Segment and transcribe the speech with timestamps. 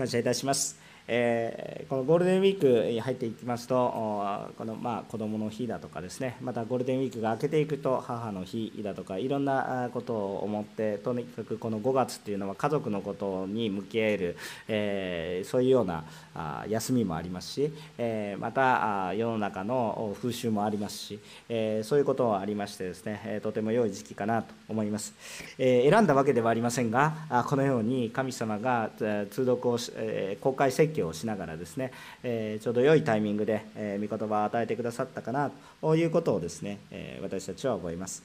[0.00, 0.89] 感謝いたします。
[1.12, 3.74] えー、このゴールデンウィークに入っていきますと、
[4.56, 14.36] このまあ子どもの日だとかですね、またゴールデンウィークが明けていくと、母の日だとか、いろんなことを思って、とにかくこの5月っていうのは、家族のことに向き合える、
[14.68, 21.18] えー、そういうようなあ休みもありますし、えー、また世の中の風習もありますし、
[21.48, 25.12] えー、そういうこともありましてですね、とても良い時期かなと思います。
[25.58, 35.50] えー、選んだわけではありませんが、このように神様が通読を、えー、公開説教をしながらですね、えー、ちょうど良いタイミングで、えー、御言葉を与えてくださったかな
[35.80, 38.22] ということをですね、えー、私たちは思います。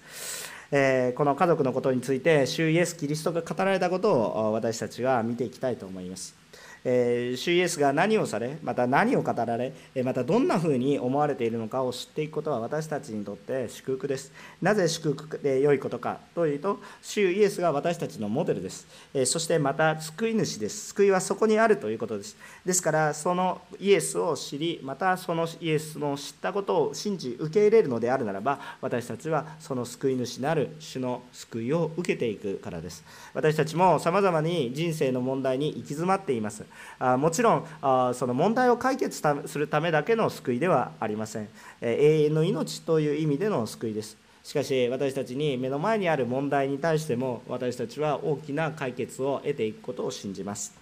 [0.71, 6.44] えー、この家族のことについて、主イエス・キリストが語られたことを私たちは見ていきたいと思います。
[6.87, 14.31] えー、主イエスが何をされ、また何を語られ、またどんなふうに思われているのかを知っていくことは私たちにとって祝福です。
[14.61, 18.87] なぜ祝福で良いことかというと、主イエスが私たちのモデルです。
[19.15, 20.89] えー、そしてまた救い主です。
[20.89, 22.37] 救いはそこにあるということです。
[22.63, 33.03] ですから、そのイエスを知り、またそのイエスの知ったことを信じ、受け入れるのであるならば、私たちはその救い主なる主の救いを受けていくからです。
[33.33, 36.63] 私たちもさまざまに人生の問題に行き詰まっています。
[36.99, 41.49] あもちろんあその問題を解決するためだけの救いではありません、
[41.81, 50.75] え永遠の命という意味での救いですしかし私たちに目の前にある問題に対しても私たちは大きな解決を得ていくことを信じます。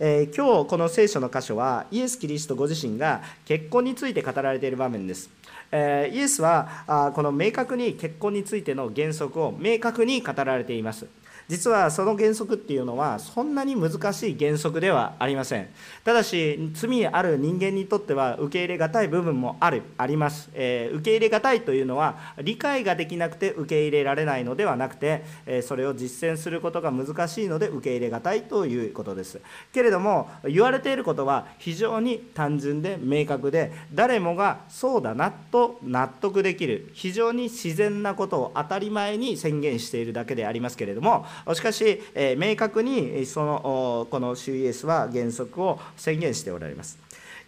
[0.00, 5.30] えー、今日この聖書の箇所はイエス・キリストご自身が結婚について語られている場面です。
[5.70, 11.06] え、イエスはあこの明確に結婚についての原則を明確に語られています。
[11.48, 15.68] 実はその原則っていうのはそんなに難しい原則ではありません。
[16.04, 29.40] ただし罪ある人間にとっては受け入れがたい部分もあるあります、えー、受け入れがたいというのは理解ができなくて受け入れられないのではなくて、えー、それを実践することが難しいので受け入れがたいということです。
[29.72, 46.98] けれども言われていることは非常に単純で明確で誰もがそうだなと納得できる非常に自然なことを当たり前に宣言しているだけでありますけれどもしかし、え、明確にそのこの主イエスは原則を宣言しておられます。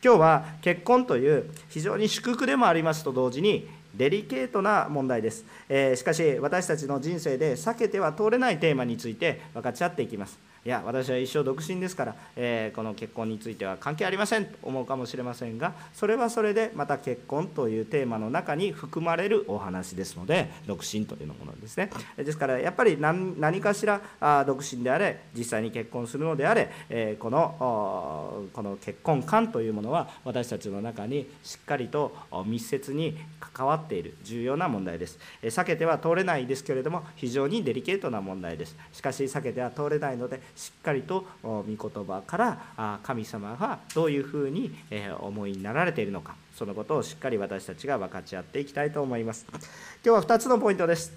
[0.03, 21.91] 今日は結婚という非常に祝福でもありますと同時にデリケートな問題です、え、しかし私たちの人生で避けては通れないテーマについて分かち合っていきますいや私は一生独身ですから、えー、この結婚については関係ありませんと思うかもしれませんがそれはそれでまた結婚というテーマの中に含まれるお話ですので独身というものですね。
[22.17, 32.15] ですからやっぱり何何かしらあ独身であれ実際に結婚するのであれ、えー、このこの結婚観というものは私たちの中にしっかりと
[32.47, 35.19] 密接に関わっている重要な問題です。
[35.43, 38.77] 避けては通れないですけれども非常にデリケートな問題です。
[38.93, 44.75] しかし避けては通れないのでしっかりと御言葉から神様がどういうふうに
[45.21, 49.47] 思いになられているのかそのことをしっかり私たちが分かち合っていきたいと思います。
[49.51, 49.61] 今
[50.03, 51.13] 日は2つのポイントです。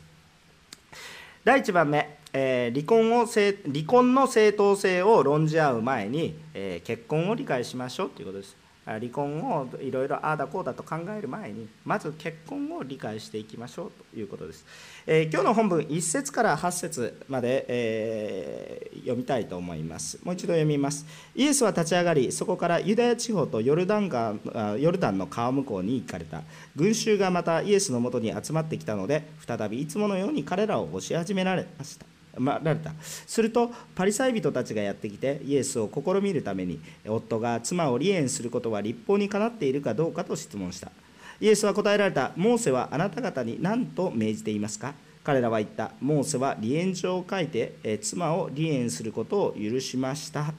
[1.43, 3.53] 第1番目、え、離婚を離
[3.87, 8.60] 婚の正当性を論じ合う前に、え、結婚を理解しましょうということです。
[8.85, 14.65] 離婚をいろいろああだこうだと考える前にまず結婚を理解していきましょうということです、
[15.05, 20.19] えー、今日の本文1節から8節まで、えー、読みたいと思います。
[20.23, 21.05] もう一度読みます。
[21.35, 24.35] イエスは立ち上がりそこからユダヤ地方とヨルダン川
[24.77, 26.41] ヨルダンの川向こうに行かれた。
[26.75, 32.10] 群衆がまたイエスのもとに集まってきたので再びいつものように彼らを教え始められました。
[32.37, 32.93] まられた。
[33.01, 40.91] するとパリサイ人たちがやってきてイエスを試みるために夫が妻を離縁することは立法にかなっているかどうかと質問した。
[41.39, 44.93] イエスは答えられたモーセはあなた方に何と命じていますか
[45.23, 50.53] 彼らは言ったモーセは離縁状を書いて妻を離縁することを許しました。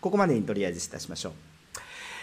[0.00, 1.32] ここまでにとりあえずいたしましょう、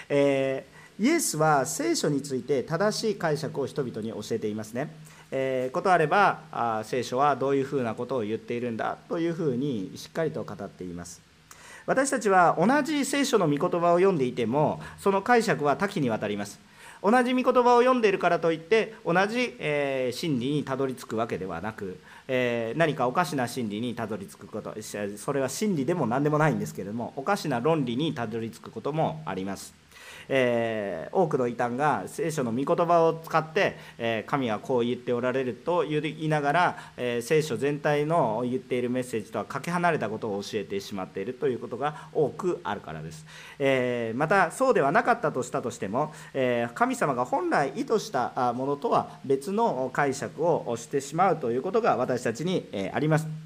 [0.10, 4.90] えー、イエスは聖書について正しい解釈を人々に教えていますね。
[5.32, 11.22] えー、ことあればあ聖書はどういうふうなことを言っているんだというふうにしっかりと語っています。
[11.86, 16.60] 私たちは同じ聖書の御言葉を読んでいてもその解釈は多岐にわたります。
[17.04, 24.74] 同じ御言葉を読んでいるからといって同じ、えー、真理にたどり着くわけではなく、えー、何かおかしな真理にたどり着くこと
[25.18, 29.85] それは真理でも何でもないんですけれどもおかしな論理にたどり着くこともあります。
[30.30, 43.26] えー、多くの異端が聖書の御言葉を使って、えー、神はこう言っておられると言いながら、えー、聖書全体の言っているメッセージとはかけ離れたことを教えてしまっているということが多くあるからです、
[43.60, 53.45] えまたそうではなかったとしたとしても、え神様が本来意図したものとは別の解釈をしてしまうということが私たちにあります。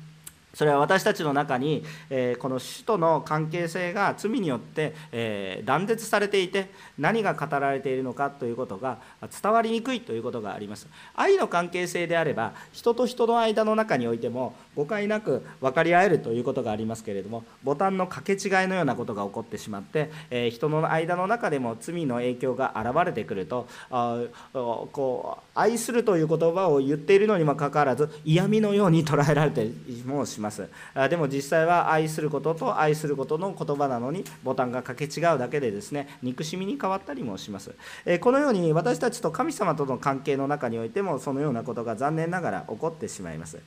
[0.53, 8.97] それは私たちの中に、えー、この主との関係性が罪によって、えー、断絶されていて何が語られているのかということが
[9.41, 10.87] 伝わりにくいということがあります。
[11.15, 24.19] 愛の関係性であれば人と人の間の中においても誤解なく分かり合えるということがありますけれどもボタンの掛け違いのようなことが起こってしまって、えー、人の間の中でも罪の影響が現れてくるとあ
[24.53, 29.69] こう愛するという言葉を言っているのにもかかわらず嫌味のように捉えられて
[30.05, 30.69] もします。
[31.09, 37.75] でも実際は愛することと愛することの言葉なのにボタンが掛け違うだけでですね憎しみに変わったりもします。
[38.21, 43.59] このように私たちと神様との関係の中においてもそのようなことが残念ながら起こってしまいます。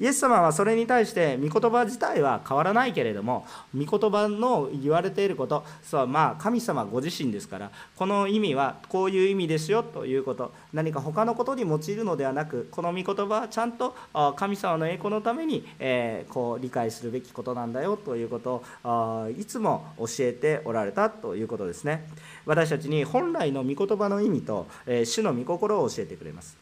[0.00, 3.46] イエス様はそれに対して御言葉自体は変わらないけれども
[3.76, 13.96] 御言葉の言われていることそうまあ神様ご自身ですからこの意味はこういう意味ですよということ何か他のことに用いるのではなくこの御言葉はちゃんと
[14.36, 22.08] 神様の栄光のために、えー、こう理解するべきことなんだよということをいつも教えておられたということですね。
[22.44, 26.57] 私たちに本来の御言葉の意味と、えー、主の御心を教えてくれます。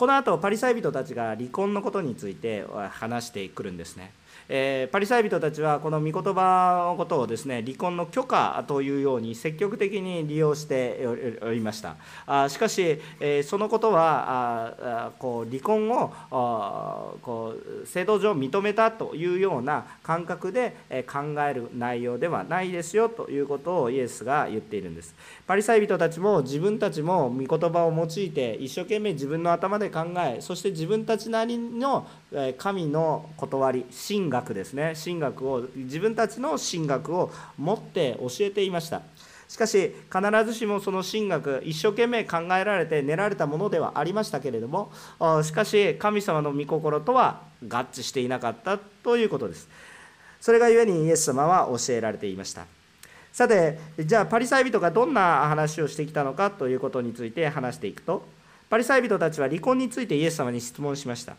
[0.00, 4.12] この後パリサイ人たちが離婚のことについて話してくるんですね。
[4.52, 11.06] えー、パリサイ人たちはこの御言葉のことをですね離婚の許可というように積極的に利用して
[11.40, 11.94] おりました。
[12.26, 14.74] あしかし、えー、そのことは
[15.06, 21.18] あこう離婚をあこう制度上認めたというような感覚でえ考
[21.48, 25.14] える内容ではないですよということをイエスが言っているんです。
[25.46, 32.08] パリサイ人たちも自分たちも御言葉を用いて一生懸命自分の頭で考えそして自分たちなりの
[32.58, 34.94] 神の断り神学ですね。
[35.02, 39.02] 神学を自分たちの神学を持って教えていました。
[39.48, 44.92] しかし必ずしもその神学一生懸命考えられて練られたものではありましたけれども
[45.42, 49.68] しかし神様の御心とは合致していなかったということです。
[50.40, 52.64] それがゆえにイエス様は教えられていました。
[53.32, 58.24] さてじゃあパリサイ人がどんな話をしてきたのかということについて話していくと
[58.68, 61.34] パリサイ人たちは離婚についてイエス様に質問しました。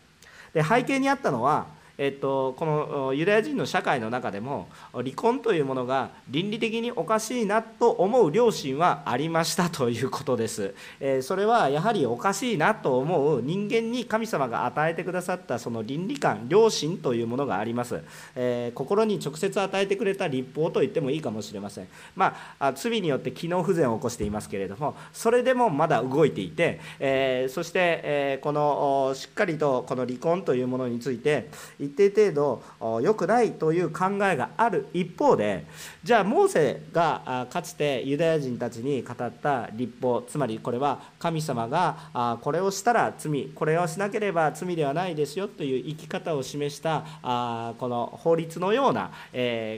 [0.52, 1.66] で背景にあったのは
[1.98, 18.02] えっと、このユダヤ人の社会の中でも離婚というものが倫理的におかしいなと思う良心はありましたということです、えそれはやはりおかしいなと思う人間に神様が与えてくださったその倫理観良心というものがあります、
[18.34, 21.88] えー、心に直接与えてくれた立法と言ってもいいかもしれません。
[22.16, 31.48] まあ罪によって機能不全を起こしていますけれどもそれでもまだ動いていて、えー、そして、えこのしっかりとこの離婚というものについて
[31.82, 32.32] 一定程
[32.80, 35.66] 度良くないという考えがある一方で
[36.04, 47.04] じゃあモーセがかつてユダヤ人たちに語った立法つまりこれは神様がこれをしたら罪これをしなければ罪ではないですよという生き方を示した
[47.78, 49.10] この法律のような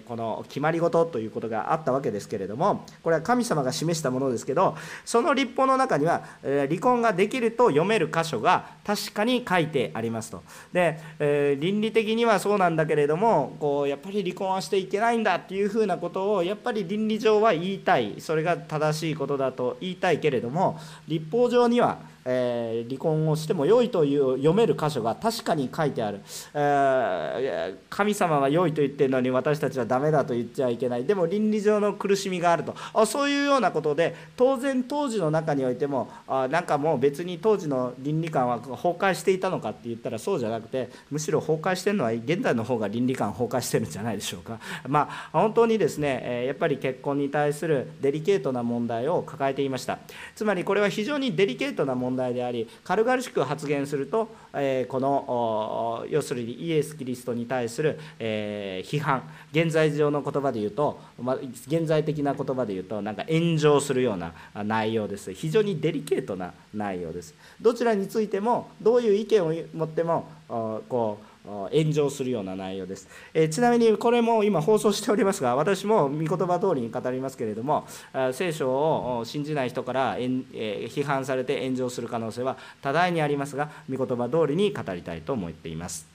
[0.07, 10.43] この決まり事ということがあったわけですけれどもこれは神様が示したものですけどその立法の中には離婚ができると読める箇所が確かに書いてありますと。
[10.73, 20.79] でえ倫理的にはそうなんだけれどもこうやっぱり離婚はしていけないんだっていうふうなことをやっぱり倫理上は言いたいそれが正しいことだと言いたいけれども
[21.09, 26.21] 立法上にはえー、離婚をしても良いという読める箇所が確かに書いてある、
[26.55, 31.05] えー、神様は良いと言ってるのに私たちはダメだと言っちゃいけない。
[31.05, 32.75] でも倫理上の苦しみがあると。
[32.93, 44.59] あそういうようなことで当然当時の中においてもあなんかもう別に当時の倫理観は崩壊していたのかって言ったらそうじゃなくてむしろ崩壊してるのは現在の方が倫理観崩壊してるんじゃないでしょうか。
[44.89, 49.99] まあ本当にですねやっぱり結婚に対するデリケートな問題を抱えていました。
[50.35, 64.33] つまりこれは非常にデリケートな問題問題であり軽々しく発言すると、えこの要するにイエス・キリストに対する、え批判現在上の言葉で言うと、ま現在的な言葉で言うとなんか炎上するような
[64.65, 65.33] 内容です。
[65.35, 67.35] 非常にデリケートな内容です。
[67.61, 77.87] どちらについてもどういう意見を持ってもこう炎上するような内容です、えちなみにこれも今放送しておりますが私も御言葉通りに語りますけれども
[78.33, 86.14] 聖書を信じない人から批判されて炎上する可能性は多大にありますが御言葉通りに語りたいと思っています。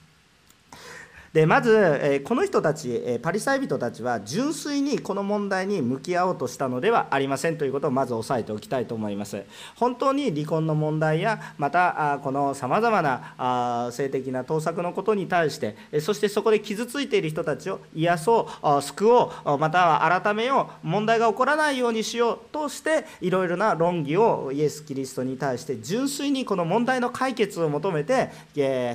[1.33, 9.43] でまずえこの人たちえパリサイ人たちは純粋にこの問題に向き合おうとしたのではありませんということをまず押さえておきたいと思います。
[9.75, 28.31] 本当に離婚の問題やまたこのさまざまな性的な盗作のことに対してそしてそこで傷ついている人たちを癒そう救おうまたは改めよう問題が起こらないようにしようとしていろいろな論議をイエス・キリストに対して純粋にこの問題の解決を求めて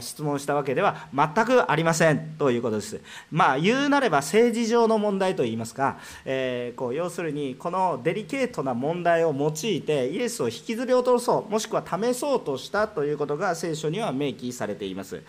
[0.00, 2.23] 質問したわけでは全くありません。
[2.38, 3.00] ということです。
[3.30, 15.22] まあ言うなれば政治上の問題といいますか、えー、こう要するにこのデリケートな問題を用いてイエスを引きずり落とそうもしくは試そうとしたということが聖書には明記されています。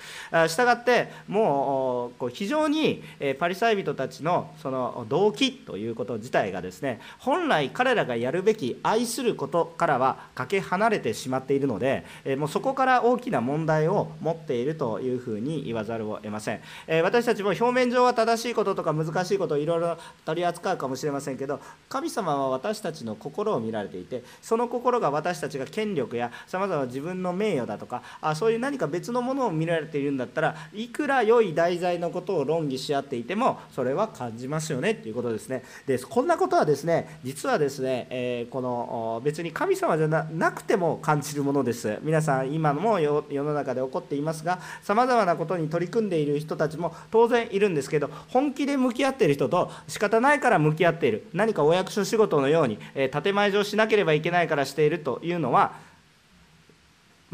[0.47, 3.03] したがってもう非常に
[3.39, 12.05] パリサイ人たちのその動機ということ自体がですね本来彼らがやるべき愛することからはかけ離れてしまっているので
[12.37, 35.63] もうそこから大きな問題を持っているというふうに言わざるを得ませんえ私たちも表面上は正しいこととか難しいことをいろいろ取り扱うかもしれませんけど神様は私たちの心を見られていてその心が私たちが権力やさまざま自分の名誉だとかあそういう何か別のものを見られているんだったらいくら良い題材のことを論議し合っていてもそれは感じますよねということですね。
[35.85, 41.97] でこんなことはですね実はですね、えー、この別に神様じゃなくても感じるものです。
[42.01, 51.27] 皆さん今も世の中で起こっていますがさまざまなことに取り組んでいる人たちも当然いるんですけど本気で向き合っている人と仕方ないから向き合っている。
[51.33, 55.73] 何かお役所仕事のように、え、建前上しなければいけないからしているというのは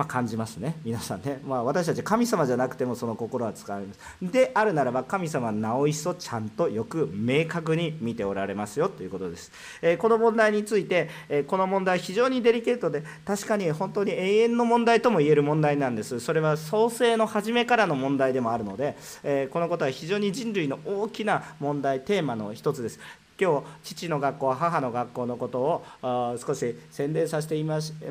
[0.01, 0.77] まあ、感じますね。
[0.83, 3.99] 皆さんね、まあ、私たち神様じゃなくてもその心は使われます。
[4.19, 8.89] であるならば神様はなお一層ちゃんとよく明確に見ておられますよ。
[8.89, 9.51] ということです、
[9.83, 16.19] えー、この問題について、えー、この問題非常にデリケートで確かに本当に永遠の問題とも言える問題なんです。
[16.19, 22.99] それは創生の初めからの問題でもあるので、えー、このことは非常に人類の大きな問題テーマの一つです。
[23.41, 25.59] 今日父の学校母の学校のこと
[26.03, 27.61] を少し宣伝させて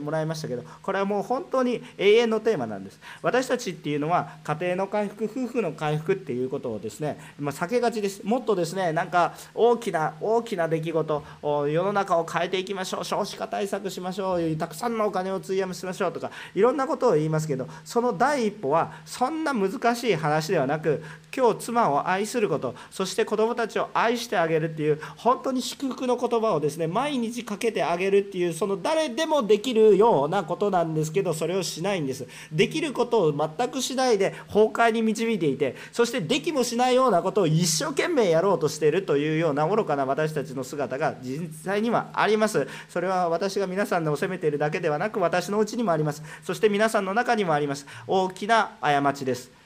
[0.00, 2.98] もらいましたけどこれはもう本当に永遠のテーマなんです。
[3.22, 8.24] 私たちっていうのは家庭の回復夫婦の回復っていうことをですね、まあ、避けがちです。
[8.24, 11.22] もっとですねなんか大きな大きな出来事
[11.68, 21.02] 世の中を変えていきましょう少子化対策しましょうたくさんのお金を費やしましょうとかいろんなことを言いますけどその第一歩はそんな難しい話ではなく
[21.34, 32.26] 今日妻を愛することそして子供たちを愛してあげるっていう本当に祝福の言葉をですね毎日かけてあげるっていうその誰でもできるようなことなんですけどそれをしないんです。
[32.50, 42.66] できることを全くしないで崩壊に導いていてそしてできもしないようなことを一生懸命やろうとしているというような愚かな私たちの姿が実際にはあります。
[42.88, 46.22] それは私が皆さんを責めているだけではなく私のうちにもあります。
[46.42, 47.86] そして皆さんの中にもあります。
[48.06, 49.59] 大きな過ちです。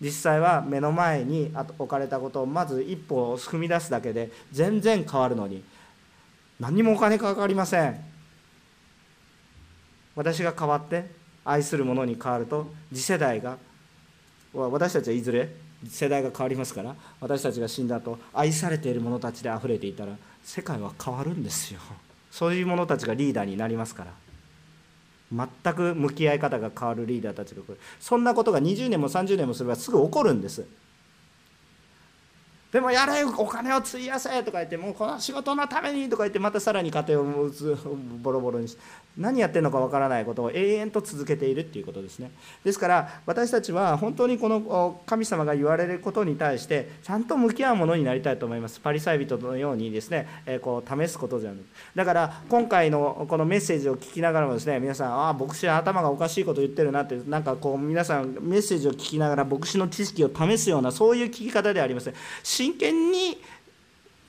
[0.00, 5.62] 実際は目の前に置かれたことをまず一歩を踏み出すだけで全然変わるのに
[6.60, 8.00] 何もお金かかりません。
[10.14, 11.10] 私が変わって
[11.44, 13.58] 愛する者に変わると次世代が
[14.54, 15.50] 私たちはいずれ
[15.86, 21.80] 世代が変わりますから私たちが死んだ後愛されている者たちであふれていたら世界は変わるんですよ。
[22.30, 24.25] そういう者たちがリーダーになりますから。
[25.32, 27.78] 全く向き合い方が変わるリーダーたちが来る。
[28.00, 30.64] そんなことが20年も30年もすればすぐ起こるんです。
[32.72, 37.24] でもやれお金を費やせとか言ってもうこの仕事のためにとか言ってまたさらに家庭を
[38.22, 38.80] ボロボロにして
[39.16, 42.30] 何やってるのかわからないことを永遠と続けているっていうことですね。
[42.64, 48.78] ですから私たちは本当にこの神様が言われることに対してちゃんと向き合うものになりたいと思います。
[48.80, 51.60] パリサイ人のようにですね、えこう試すことじゃない。
[51.94, 62.14] だから今回のこのメッセージを聞きながらもですね皆さんああ牧師は頭がおかしいこと言ってるなってなんかこう皆さんメッセージを聞きながら牧師の知識を試すようなそういう聞き方ではありません。
[62.56, 63.38] 真剣に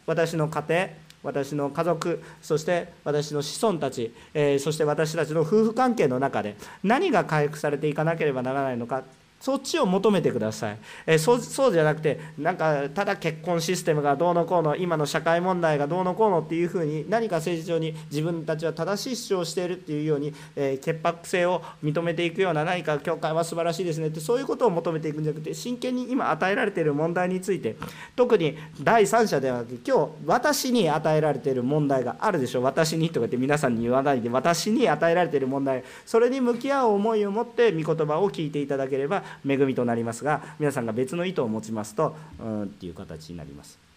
[0.06, 0.90] 私の家庭
[1.24, 9.04] 私の家族そして私の子孫たち、え、そして私たちの夫婦関係の中で何が回復されていかなければならないのか
[9.40, 24.08] そっちを求めてください、え、そうそうじゃなくてなんかただ結婚システムがどうのこうの今の社会問題がどうのこうのっていうふうに何か政治上に自分たちは正しい主張をしているっていうように、えー、潔白性を認めていくような何か教会は素晴らしいですね。
[24.08, 27.76] ってそういうことを求めていくんじゃなくて真剣に今与えられている問題について
[28.16, 32.64] 特に第三者ではなくて今日私に与えられている問題があるでしょう。
[32.64, 43.88] 私にとかって皆さんに言わないで私に与えられている問題それに向き合う思いを持って御言葉を聞いていただければ恵みとなりますが皆さんが別の意図を持ちますとうんっていう形になります。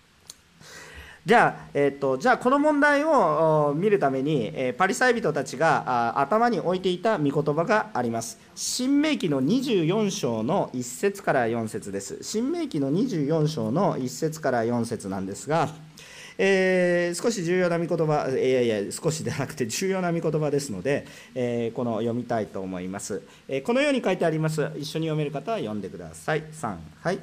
[1.27, 8.39] じゃあ、えーと、じゃあこの問題を見るために、えー、パリサイ人たちがあ頭に置いていた御言葉があります。
[8.55, 12.19] 新明記の24章の1節から4節です。
[12.23, 15.69] 新明記の24章の1節から4節なんですが、
[16.43, 24.71] えー、少し重要な御言葉、いやいや、少しではなくて重要な御言葉ですので、えー、この読みたいと思います、えー、このように書いてあります。
[24.79, 26.45] 一緒に読める方は読んでください。
[26.45, 27.19] 3、はい。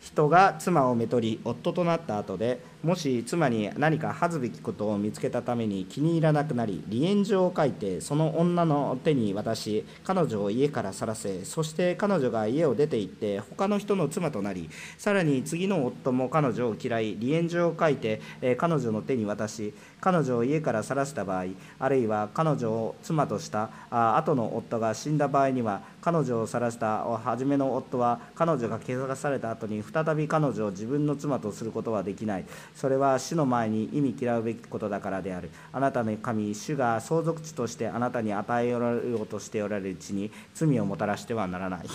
[0.00, 18.20] 人が妻をめとり夫となった後でもし妻に何か恥ずべきことを見つけたために気に入らなくなり離縁状を書いてその女の手に渡し彼女を家から去らせそして彼女が家を出て行って他の人の妻となりさらに次の夫も彼女を嫌い離縁状を書いて
[18.58, 21.46] 彼女の手に渡し彼女を家から去らせた場合
[21.80, 32.44] あるいは彼女を妻としたあ後の夫が死んだ場合には彼女を去らせた初めの夫は彼女が汚された後に再び彼女を自分の妻とすることはできない。
[32.74, 35.50] それは主の前に忌み嫌うべきことだからである。
[35.72, 41.86] あなたの神主が相続地としてあなたに与えようとしておられるうちに罪をもたらしてはならない。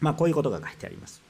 [0.00, 1.22] まあこういうことが書いてあります。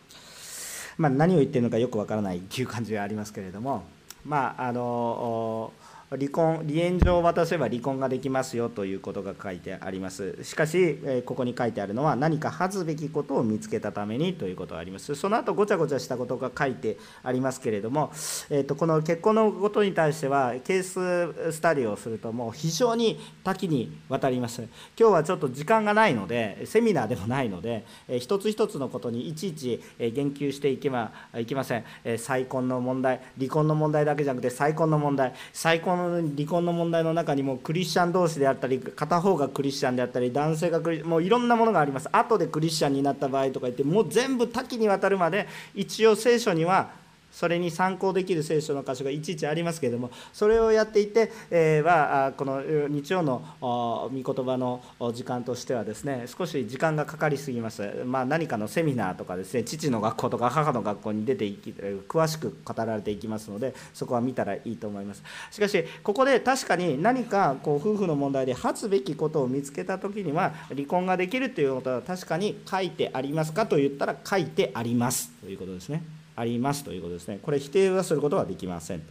[0.96, 3.84] まあ、何を言ってるのかよくわからないっていう感じはありますけれども。
[4.24, 5.72] まああの
[6.10, 10.42] 離婚離縁状を渡せば離婚ができますよということが書いてあります。
[10.42, 15.14] しかしここに書いてあるのは何か恥ずべきことを見つけたためにということがあります。
[15.14, 18.10] その後ごちゃごちゃしたことが書いてありますけれども、
[18.48, 24.62] えー、とこの結婚のことに対してはケーススタディをするともう非常に多岐にわたります。
[24.98, 35.34] 今日はちょっと時間がないのでセミナーでもないので、え一つ一つのことにいちいち言及していけばいけません、え再婚の問題離婚の問題だけじゃなくて再婚の問題。
[35.52, 42.08] 再婚の離婚の問題の中にもクリスチャン同士であったり片方がクリスチャンであったり男性がクリもういろんなものがあります。
[42.12, 46.90] 後でクリスチャンになった場合とか言ってもう全部多岐にわたるまで一応聖書には
[47.38, 54.82] それに参考できる聖書の箇所がいちいちありますけれどもそれをやっていて、えー、はこの日曜の御言葉の
[55.14, 61.70] 時間としてはですね少し時間がかかりすぎます、まあ、何かのセミナーとかですね父の学校とか母の学校に出ていき
[62.08, 65.22] 詳しく語られていきますのでそこは見たらいいと思います。
[65.52, 75.30] しかしここで確かに何かこう夫婦の問題で発すべきことを見つけた時には離婚ができるということは確かに書いてありますかと言ったら書いてあります。
[75.40, 76.17] ということですね。
[76.38, 77.40] ありますということですね。
[77.42, 79.06] これ否定はすることはできませんと。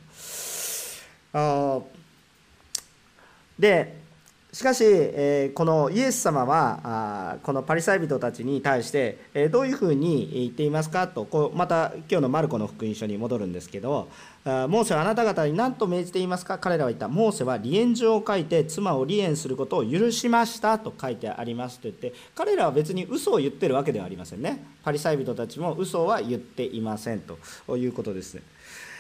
[1.34, 1.80] あ
[3.60, 4.07] で
[4.54, 4.84] しかし、
[5.54, 14.08] このイエス様はこのパリサイ人たちに対して、どういうふうに言っていますかとまた今日のマルコの福音書に戻るんですけど
[14.46, 16.58] モーセはあなた方に何と命じていますか？
[16.58, 17.08] 彼らは言った。
[17.10, 24.64] モーセは離縁状を書いて妻を離縁することを許しましたと書いてありますと言って彼らは別に嘘を言ってるわけではありませんね。
[24.84, 28.40] パリサイ人たちも嘘は言っていませんということです。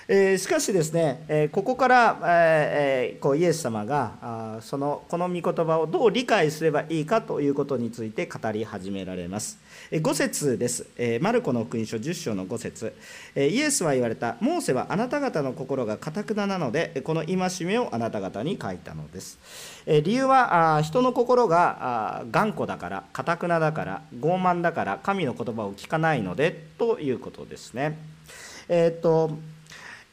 [0.10, 9.60] えー、しかしですね、えー、ここから、えー、こうイエス様があそのこの御言葉をどう理解すればいいかということについて語り始められます。
[9.92, 12.94] え5節です、えマルコの福音書10章の5節、
[13.36, 19.38] えイエスは言われた、モーセはあなた方の心がかたくななので、この戒めをあなた方に書いたのです。
[19.86, 27.98] え理由はあ人の心があ頑固だから、かたくなだから、傲慢だから、神の言葉を聞かないのでということですね。
[28.70, 29.38] えっ、と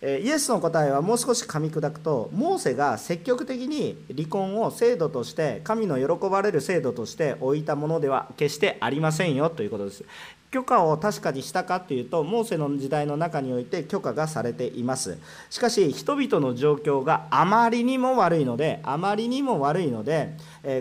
[0.05, 10.05] イエスの答えはもう少し噛み砕くとモーセが積極的に離婚を制度として神の喜ばれる制度として置いたものでは決してありませんよということです。
[10.51, 15.19] 許可を確かにしたかというとモーセの時代の中において許可がされています。
[15.51, 20.37] しかし人々の状況があまりにも悪いのであまりにも悪いので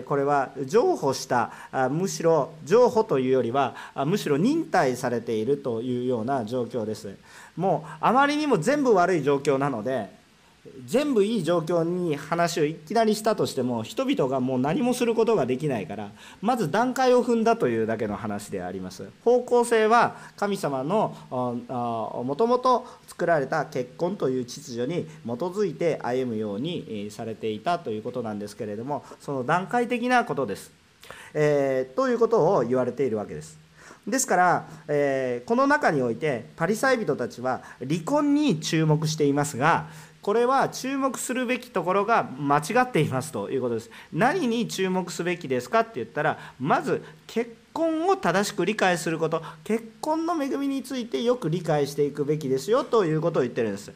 [0.06, 1.50] これは譲歩した
[1.90, 3.74] むしろ譲歩というよりは
[4.06, 7.16] むしろ忍耐されているというような状況です。
[7.56, 10.08] もうあまりにも全部悪い状況なので
[10.86, 19.10] 全部いい状況に話をいきなりしたとしても人々がもう何もすることができないからまず段階を踏んだというだけの話であります。
[19.24, 21.14] 方向性は神様の
[22.24, 30.72] もともと作られた結婚という秩序に基づいて歩むようにされていたということなんですけれどもその段階的なことです、
[31.34, 33.63] えー、ということを言われているわけです。
[34.06, 39.86] ですから、えー、この中においてパリサイ人たちは離婚に注目していますが
[40.20, 43.90] これは注目するべきところが間違っていますということです。
[44.10, 49.42] 何に注目すべきですかって言ったらまず結婚を正しく理解すること。
[49.64, 53.92] 結婚の恵みについてよく理解していくべきですよということを言ってるんです、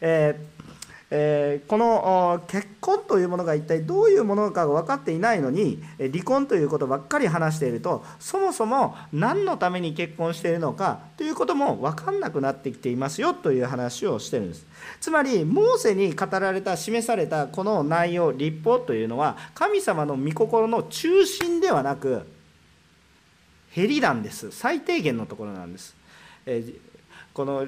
[0.00, 0.62] えー
[1.14, 14.66] えー、この結婚というものが一体どういうものかが分かっていないのに離婚ということばっかり話しているとそもそも何のために結婚しているのかということも分かんなくなってきていますよという話をしてるんです。
[15.02, 22.26] つまりモーセに語られた示されたこの内容立法というのは神様の御心の中心ではなく
[23.72, 24.50] へりなんです。
[24.50, 25.94] 最低限のところなんです、
[26.46, 26.91] えー
[27.34, 27.66] この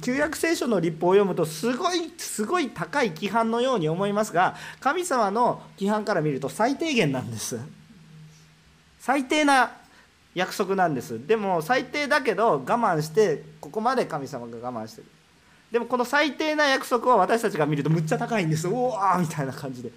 [0.00, 7.58] 旧約聖書の立法を読むとすごいすごい高い規範のように思いますが神様の規範から見ると最低限なんです。
[8.98, 9.72] 最低な
[10.34, 11.26] 約束なんです。
[11.26, 15.06] でも最低だけど我慢してここまで神様が我慢してる。
[15.70, 18.66] でもこの最低な約束は私たちが見るとむっちゃ高いんです。
[18.66, 19.90] おわみたいな感じで。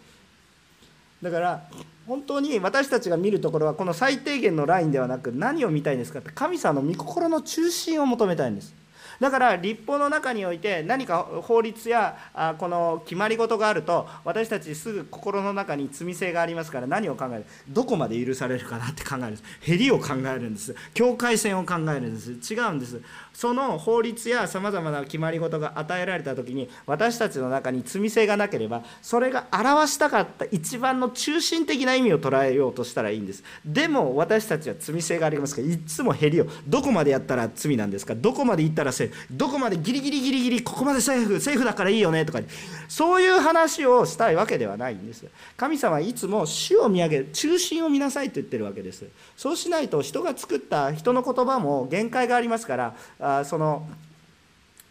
[1.21, 1.63] だから
[2.05, 8.75] 本当に私たちが見るところはこの最低限のラインではなく何を見たいんですかって神様の御心の中心を求めたいんです。
[9.19, 17.45] だから立法の中において何か法律やあこの決まり事があると私たちすぐ心の中に罪性がありますから何を考える？
[17.69, 19.43] どこまで許されるかなって考えるんです。
[19.61, 20.75] へりを考えるんです。
[20.93, 22.53] 境界線を考えるんです。
[22.53, 23.01] 違うんです。
[23.37, 33.43] その法律やさまざまな決まり事が与えられた時に私たちの中に罪性がなければそれが表したかった一番の中心的な意味を捉えようとしたらいいんです。
[33.63, 38.15] でも私たちは罪性がありますからいつもへりをどこまでやったら罪なんですか。
[38.15, 41.39] どこまで行ったらせどこまでギリギリギリギリここまでセーフ。
[41.39, 42.39] セーフだからいいよねとか
[42.87, 45.23] そういう話をしたいわけではないんです。
[45.57, 49.05] 神様はいつも主を見上げる中心を見なさいと言ってるわけです。
[49.35, 52.95] そうしないと人が作った人の言葉も限界がありますから
[53.27, 53.87] あその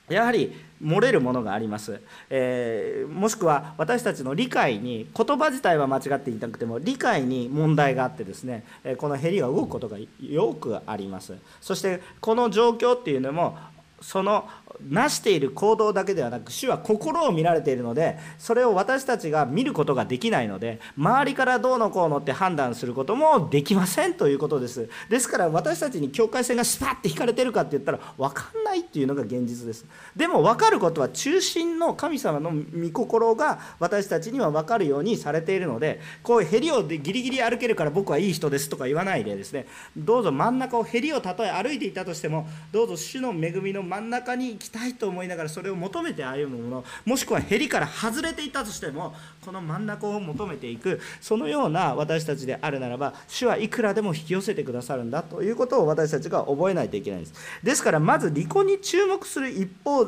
[0.09, 8.65] やはり漏れるものがあります、えー、もしくは私たちの理解に言葉自体は間違っていなくても理解に問題があってですね
[8.99, 11.35] このへりが動くことがよくあります。
[11.61, 13.57] そしてこの状況っていうのも
[14.01, 14.49] その
[14.83, 24.89] なしている行動だけではなく主は心を見られているのでそれを私たちが見ることができないので周りからどうのこうのって判断することもできませんということです。
[25.09, 29.87] ですから私たちに境界線がスパッて引かれてるかって言ったら分かんないっていうのが現実です。
[30.15, 39.67] でも分かることは中心の神様の御心が私たちには分かるようにされているのでこういうへりをギリギリ歩けるから僕はいい人ですとか言わないでですね。
[39.97, 57.35] どうぞ真ん中をへりをたとえ歩いていたとしてもどうぞ主の恵みの真ん中に行きたいと思いながらそれを求めて歩むものもしくはへりから外れていたとしてもこの真ん中を求めていくそのような私たちであるならば主はいくらでも引き寄せてくださるんだということを私たちが覚えないといけないんです。
[57.63, 60.05] ですからまず離婚に注目する一方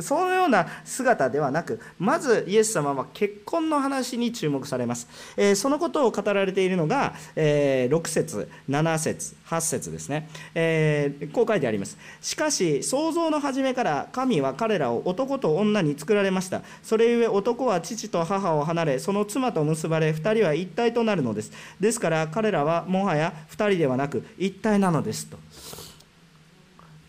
[0.00, 11.98] そのような姿ではなくまずイエス様は結婚の話に注目されます、えー、そのことを語られているのが、えー、6節7節8節ですね、えー、こう書いてあります。
[12.20, 16.62] しかし創造の初めから神は彼らを男と女に作られました。
[16.82, 21.52] それゆえ男は父と母を離れその妻と結ばれ2人は一体となるのです。
[21.80, 25.38] ですから彼らはもはや2人ではなく一体なのですと。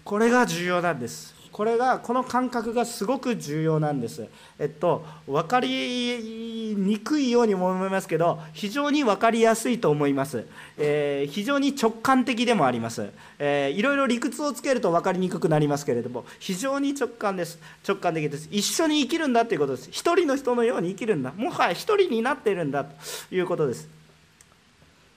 [0.04, 1.43] これが重要なんです。
[1.54, 4.26] これがこの感覚がすごく重要なんです。
[4.60, 10.46] えっと分かりにくいようにも思いますけど非常に分かりやすいと思います。
[10.78, 13.72] えー、非常に直感的でもあります、えー。
[13.72, 17.60] いろいろ理屈をつけると分かりにくくなりますけれども非常に直感です。
[17.88, 18.50] 直感的です。
[18.52, 19.90] 一緒に生きるんだということです。
[19.92, 21.32] 一人の人のように生きるんだ。
[21.38, 22.96] もはや一人になっているんだと
[23.34, 23.88] いうことです。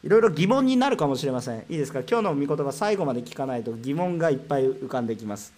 [0.05, 1.61] いろいろ疑問になるかもしれません。
[1.71, 2.01] いいですか？
[2.01, 5.53] 今日の御言葉最後まで聞かないと疑問がいっぱい浮かんできます。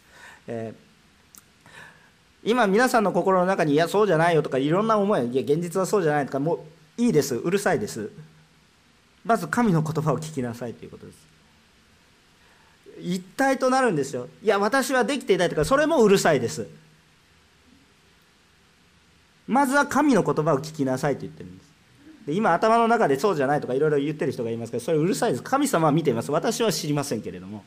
[0.49, 1.69] えー、
[2.43, 8.11] 今皆さんの心の中にいやそうじゃないよとかいろんな思いいや現実はそうじゃないとかもういいですうるさいです。
[9.25, 11.19] まず神の言葉を聞きなさいということです。
[13.01, 14.29] 一体となるんですよ。
[14.43, 16.67] いや私はできていないとかそれもうるさいです。
[19.47, 21.69] まずは神の言葉を聞きなさいと言ってるんです。
[22.27, 25.43] で今頭の中でそうじゃないとかいろいろ言ってる人がいますけどそれうるさいです。
[25.43, 26.33] 神様は見ています。
[26.33, 27.65] 私は知りませんけれども。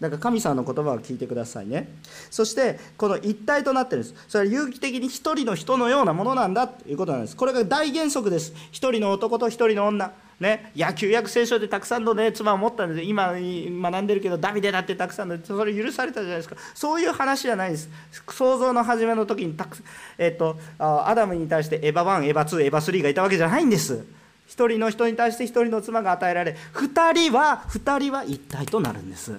[0.00, 1.92] だから神様の言葉を聞いてくださいね。
[2.30, 4.14] そしてこの一体となってるんです。
[4.28, 7.36] それは有機的に一人の人のようなものなんだということなんです。
[7.36, 8.54] これが大原則です。
[8.72, 10.10] 一人の男と一人の女。
[10.40, 13.06] ね、野球約聖書でたくさんの、ね、妻を持ったんです。
[13.06, 16.56] 今学んでるけどダビデだってたくさんのそれ許されたじゃないですか。
[16.74, 17.90] そういう話じゃないです。
[18.30, 19.76] 創造の初めの時にたく、
[20.16, 24.02] えっと、アダムに対してエヴァ1エヴァ2エヴァ3がいたわけじゃないんです。
[24.46, 29.38] 一人の人に対して一人の妻が与えられ二人は二人は一体となるんです。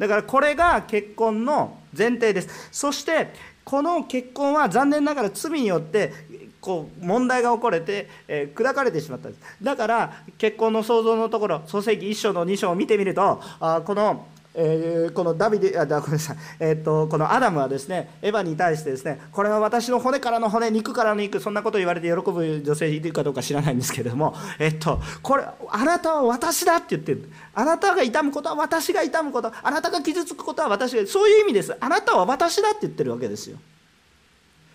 [0.00, 2.68] だからこれが結婚の前提です。
[2.72, 3.28] そして
[3.62, 6.10] この結婚は残念ながら罪によって
[6.58, 9.44] こう問題が起これて、え、砕かれてしまったんです。
[9.62, 27.30] だから結婚の創造のところ創世記1章の2章を見てみるとあこのえー、このダビデあごめんなさい、えー、っとこのアダムはですねエヴァに対してですねこれは私の骨からの骨肉からの肉そんなこと言われて喜ぶ女性いるかどうか知らないんですけれども、え、っとこれあなたは私だって言ってる。
[27.54, 31.76] あなたが痛むことは私が痛むことあなたが傷つくことは私がそういう意味です。
[31.78, 33.58] あなたは私だって言ってるわけですよ。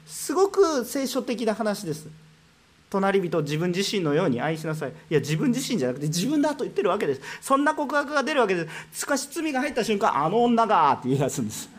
[0.05, 2.07] すごく聖書的な話です。
[2.89, 4.89] 隣人自分自身のように愛しなさい。
[4.89, 7.21] いや自分自身じゃなくて自分だと言ってるわけです。
[7.41, 9.01] そんな告白が出るわけです。
[9.01, 11.69] しかし罪が入った瞬間あの女がって言い出すんです。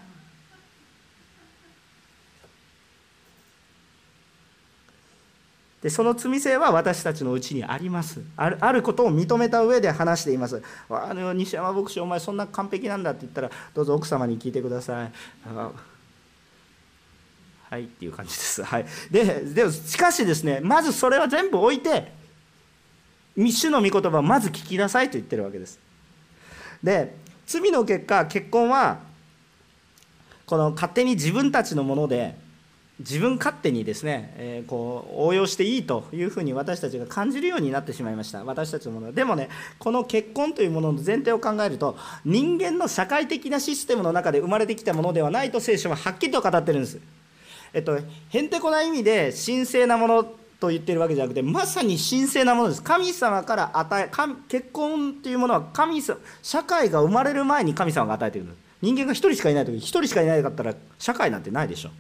[5.83, 8.21] でその罪性は私たちのうちにあります。
[8.37, 10.61] あるあることを認めた上で話しています。
[10.91, 15.13] あの西山牧師お前そんな完璧なんだって言ったらどうぞ奥様に聞いてください。
[17.69, 18.63] はいっていう感じです。
[18.63, 22.13] はい、ででもしかしですねまずそれは全部置いて
[23.37, 25.79] 主の御言葉をまず聞きなさいと言ってるわけです。
[26.83, 29.01] で罪の結果結婚は
[30.47, 32.37] この勝手に自分たちのもので
[33.01, 46.99] 自分勝手にですね、えー、こう応用していいというふうに私たちが感じるようになってしまいました私たちのものでもねこの結婚というものの前提を考えると人間の社会的なシステムの中で生まれてきたものではないと聖書ははっきりと語ってるんです
[47.77, 47.99] えっと
[48.31, 50.25] へんてこな意味で神聖なもの
[50.59, 52.83] と言ってるわけじゃなくてまさに神聖なものです。
[52.83, 54.11] 神様から与え
[54.49, 61.91] 結婚というものは神様社会が生まれる前に神様が与えている人間が1人しかいない時に1人しかいないかったら社会なんてないでしょ。
[61.91, 61.93] 1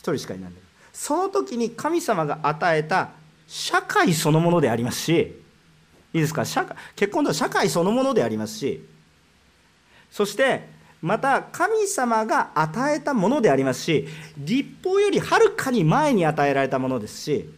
[0.00, 0.50] 人しかいない
[0.92, 3.12] その時に神様が与えた
[3.48, 5.42] 社会そのものでありますし
[6.12, 6.44] いいですか？
[6.44, 8.86] 社会結婚とは社会そのものでありますし
[10.10, 10.68] そして
[11.02, 17.48] また神様が与えたものでありますし立法よりはるかに前に与えられたものですし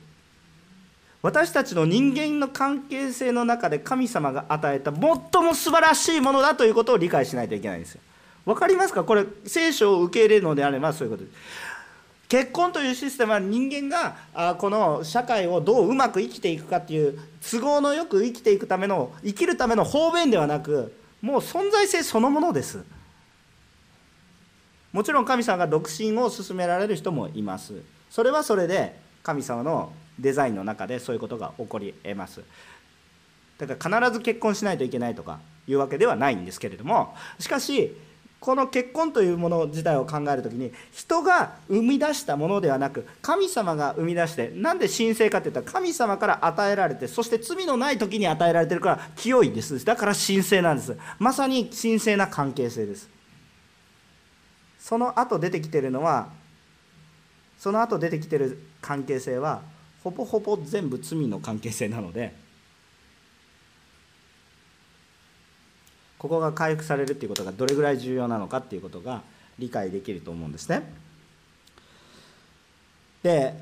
[1.23, 5.03] 私たちの人間の関係性の中で神様が与えた最
[5.43, 8.01] も素晴らしいものだということを理解しないといけないんですよ。
[8.45, 9.05] わかりますか？
[9.05, 11.37] これ聖書を受け入れるのであればそういうことです。
[12.29, 22.83] 結婚というシステムは人間がこの社会をどううまく生きていくかっていう都合のよく生きていくための生きるための方便ではなくもう存在性そのものです。
[24.93, 27.75] もちろん神様が独身を勧められる人もいます。
[28.11, 32.43] それはそれで神様のデザインの中でそういうことが起こり得ます。
[33.59, 37.97] だから必ず結婚しないといけないとかいうわけではないんですけれどもしかし
[38.41, 49.85] この結婚というもの自体を考える時に人が生み出したものではなく神様が生み出してなんで神聖かっていったら神様から与えられてそして罪のない時に与えられてるから清いんです。
[49.85, 50.99] だから神聖なんです。
[51.21, 53.12] まさに神聖な関係性です。
[54.83, 56.29] その後出てきてるのは
[57.57, 59.62] その後出てきてる関係性は
[60.03, 62.35] ほぼほぼ全部罪の関係性なので
[66.18, 69.23] ここが回復されるっていうことがどれぐらい重要なのかっていうことが
[69.57, 70.83] 理解できると思うんですね。
[73.23, 73.55] で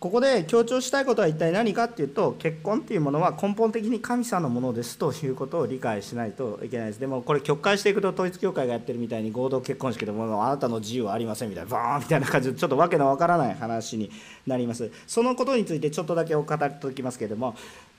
[0.00, 7.00] ここで強調したいことは一体何かっていうと結婚っていうものは根本的に神様のものですということを理解しないといけないです。
[7.00, 14.10] でもこれ曲解していくと統一教会がやってるみたいに合同結婚式でもあなたの自由はありませんみたいなバーンみたいな感じでちょっとわけのわからない話に
[14.46, 14.88] なります。
[15.08, 17.56] そのことについてちょっとだけお語っておきますけれども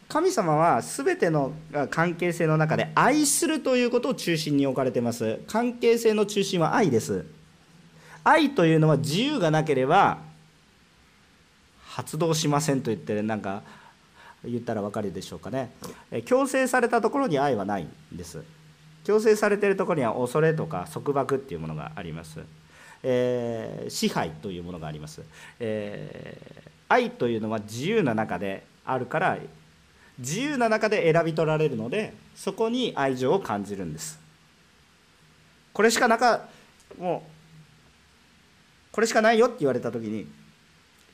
[0.08, 1.52] 神様は全ての
[1.90, 5.40] 関係性の中で愛するということを中心に置かれています。
[5.48, 7.26] 関係性の中心は愛です。
[8.24, 10.29] 愛というのは自由がなければ
[11.90, 13.64] 発動しませんと言ってなんか
[14.46, 15.72] 言ったら分かるでしょうかね。
[16.26, 18.44] 強制されたところに愛はないんです。
[19.04, 22.42] 強制されているところには恐れとか束縛っていうものがあります、
[23.02, 25.24] えー、支配というものがあります、
[25.60, 29.38] えー、愛というのは自由な中であるから
[30.20, 34.20] 自由な中で選び取られるのでそこに愛情を感じるんです。
[35.74, 36.48] これしかなか
[37.00, 37.32] もう
[38.92, 40.28] これしかないよって言われた時に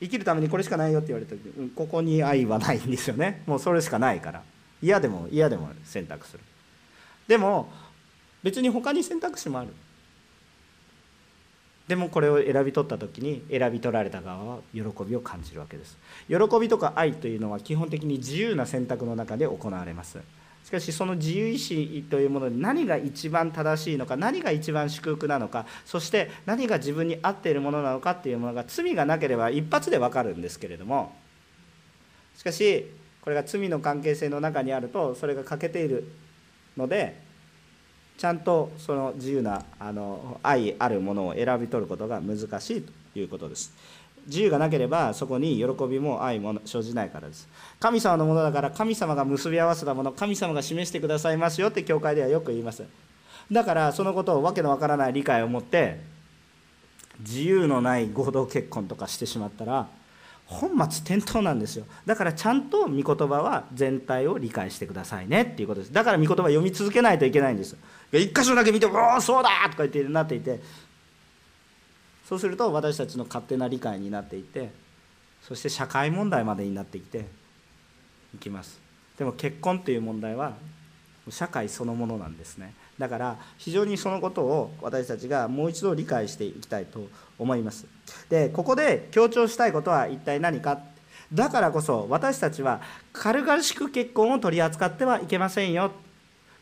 [0.00, 3.42] 生きるためにこれしかないよって言われた時にここに愛はないんですよね。
[3.46, 4.42] もうそれしかないから。
[4.82, 6.40] 嫌でも嫌でも選択する。
[7.26, 7.70] でも
[8.42, 9.68] 別に他に選択肢もある。
[11.88, 15.96] でもこれを選び取った時に選び取られた側は喜びを感じるわけです。
[16.28, 20.18] 喜びとか愛というのは基本的に自由な選択の中で行われます。
[20.66, 31.14] しかしその自由意志というもので何が一番正しいのか何が一番祝福なのかそして何が自分に合っているものなのかっていうものが罪がなければ一発で分かるんですけれども
[32.36, 32.84] しかし
[33.22, 36.10] これが罪の関係性の中にあるとそれが欠けている
[36.76, 37.16] ので
[38.18, 43.72] ちゃんとその自由なあの愛あるものを選び取ることが難しいということです。
[44.26, 47.48] 自由がなければそこに喜びも愛も生じないからです。
[47.78, 52.84] 神様のものだから神様が結び合わせたもの神様が示してくださいますよって教会ではよく言います。
[53.50, 56.00] だからそのことをわけのわからない理解を持って
[57.20, 59.86] 自由のない合同結婚とかしてしまったら
[60.46, 61.86] 本末転倒なんですよ。
[62.04, 65.92] だからちゃんと御言葉は全体を理解してくださいねっていうことです。
[65.92, 67.76] だから御言葉読み続けないといけないんです。
[68.12, 70.60] 一箇所だけ見て「おおそうだ!」とか言ってなっていて
[72.28, 74.70] そうすると私たちの勝手な理解になっていて
[75.42, 77.26] そして社会問題までになってきて
[78.34, 78.80] いきます。
[79.16, 80.54] でも結婚という問題は
[81.28, 82.74] 社会そのものなんですね。
[82.98, 87.08] だから非常にそのことを私たちがもう一度理解していきたいと
[87.38, 87.86] 思います。
[88.28, 90.80] でここで強調したいことは一体何か。
[91.32, 92.80] だからこそ私たちは
[93.12, 95.92] 軽々しく結婚を取り扱ってはいけませんよ。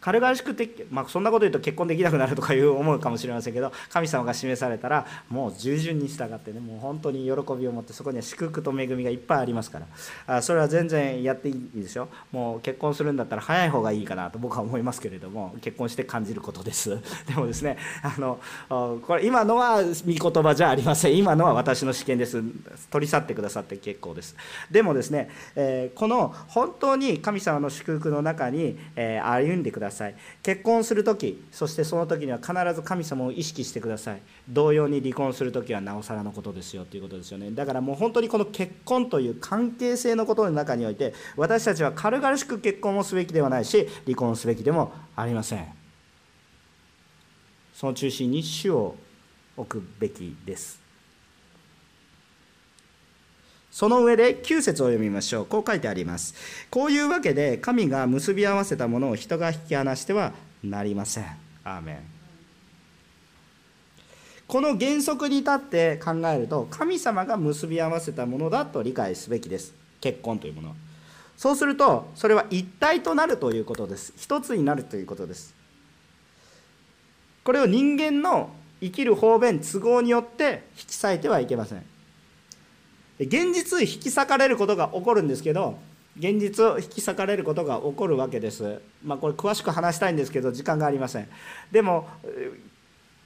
[0.04, 9.86] 軽々しくて、まあ、そんなこと言うと結婚できなくなるとかいう思うかもしれませんけど神様が示されたらもう従順に従ってねもう本当に喜びを持ってそこには祝福と恵みがいっぱいありますから。
[10.26, 16.98] あそれは全然やっていいですよもう結婚するんだったら早い方がいいかなと僕は思いますけれども結婚して感じることです。
[17.26, 18.38] でもですねあの
[18.68, 21.16] これ今のは御言葉じゃありません。
[21.16, 22.42] 今のは私の試験です。
[22.90, 24.36] 取り去ってくださって結構です。
[24.70, 29.93] でもですね、えー、この本当に神様の祝福の中に、えー、歩んでください。
[29.94, 30.14] さい。
[30.42, 34.20] 結婚する時そしてその時には必ず神様を意識してください。
[34.46, 37.50] 同様に離婚する時はなおさらのことですよということですよね。
[37.52, 45.66] だからもう本当にこの結婚という関係性のことの中において私たちは軽々しく結婚をすべきではないし離婚すべきでもありません。
[47.72, 48.94] その中心に主を
[49.56, 50.83] 置くべきです。
[53.74, 55.46] その上で9節を読みましょう。
[55.46, 56.32] こう書いてあります。
[56.70, 60.32] こういうわけで神が結び合わせたものを人が引き離しては
[60.62, 61.24] なりません。
[61.64, 61.98] アーメン。
[64.46, 69.74] この原則に立って考えると神様が結び合わせたものだと理解すべきです。
[70.00, 70.74] 結婚というものは。
[71.36, 74.12] そうするとそれは一体となるということです。
[74.16, 75.52] 一つになるということです。
[77.42, 81.93] これを人間の生きる方便都合によって引き裂いてはいけません。
[83.18, 85.78] 現実引き裂かれることが起こるんですけど
[86.18, 88.80] 現実を引き裂かれることが起こるわけです。
[89.04, 91.28] まあ、これ詳しく話したいんですけど時間がありません。
[91.72, 92.08] でも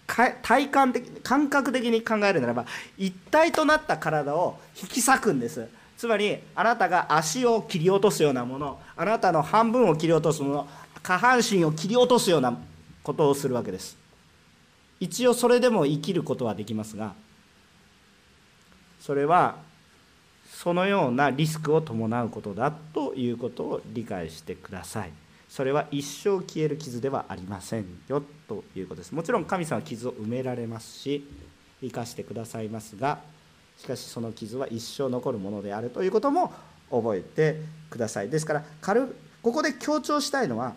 [0.06, 2.64] 体感的感覚的に考えるならば
[2.96, 5.68] 一体となった体を引き裂くんです。
[5.98, 10.68] つまりあなたが足を切り落とすようなものあなたの半分を切り落とすもの
[11.02, 12.56] 下半身を切り落とすような
[13.02, 13.98] ことをするわけです。
[15.00, 17.14] 一応それでも生きることはできますが
[19.00, 19.56] それは
[20.60, 25.12] そのようなリスクを伴うことだということを理解してください。
[25.48, 29.14] それは一生消える傷ではありませんよということです。
[29.14, 31.24] もちろん神様は傷を埋められますし
[31.80, 33.20] 生かしてくださいますが
[33.76, 36.52] しかしその傷は一生残るものであるということも
[36.90, 38.28] 覚えてください。
[38.28, 40.74] ですから軽ここで強調したいのは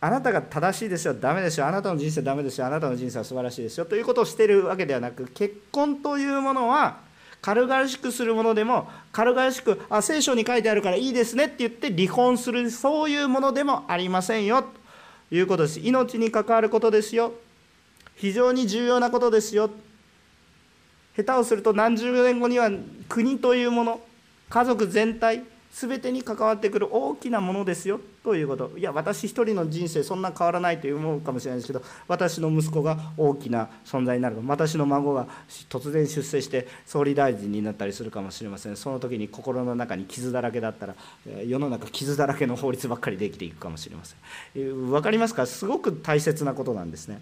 [0.00, 7.07] あなたが正しいですよ、ダメですよ、あなたの人生ダメですよ、あなたの人生は素晴らしいですよということをしているわけではなく結婚というものは
[7.40, 15.80] 軽々しくするものでも軽々しくあ聖書に書いてあるからいいですねって言って離婚するそういうものでもありませんよということです。
[15.80, 17.32] 命に関わることですよ。
[18.16, 19.70] 非常に重要なことですよ。
[21.16, 22.70] 下手をすると何十年後には
[23.08, 24.00] 国というもの
[24.48, 25.42] 家族全体
[25.80, 28.72] 全てに関わってくる大きなものですよということ。
[28.76, 35.26] いや私一人の人生そんな変わらないと思うかもしれないですけど私の息子が大きな存在になる私の孫が
[35.68, 38.76] 突然出世して総理大臣になったりするかもしれません。
[38.76, 40.94] その時に心の中に傷だらけだったら
[41.46, 44.16] 世の中傷だらけの法律ばっかりできていくかもしれませ
[44.60, 44.90] ん。
[44.90, 45.46] 分かりますか？
[45.46, 47.20] すごく大切なことなんですね。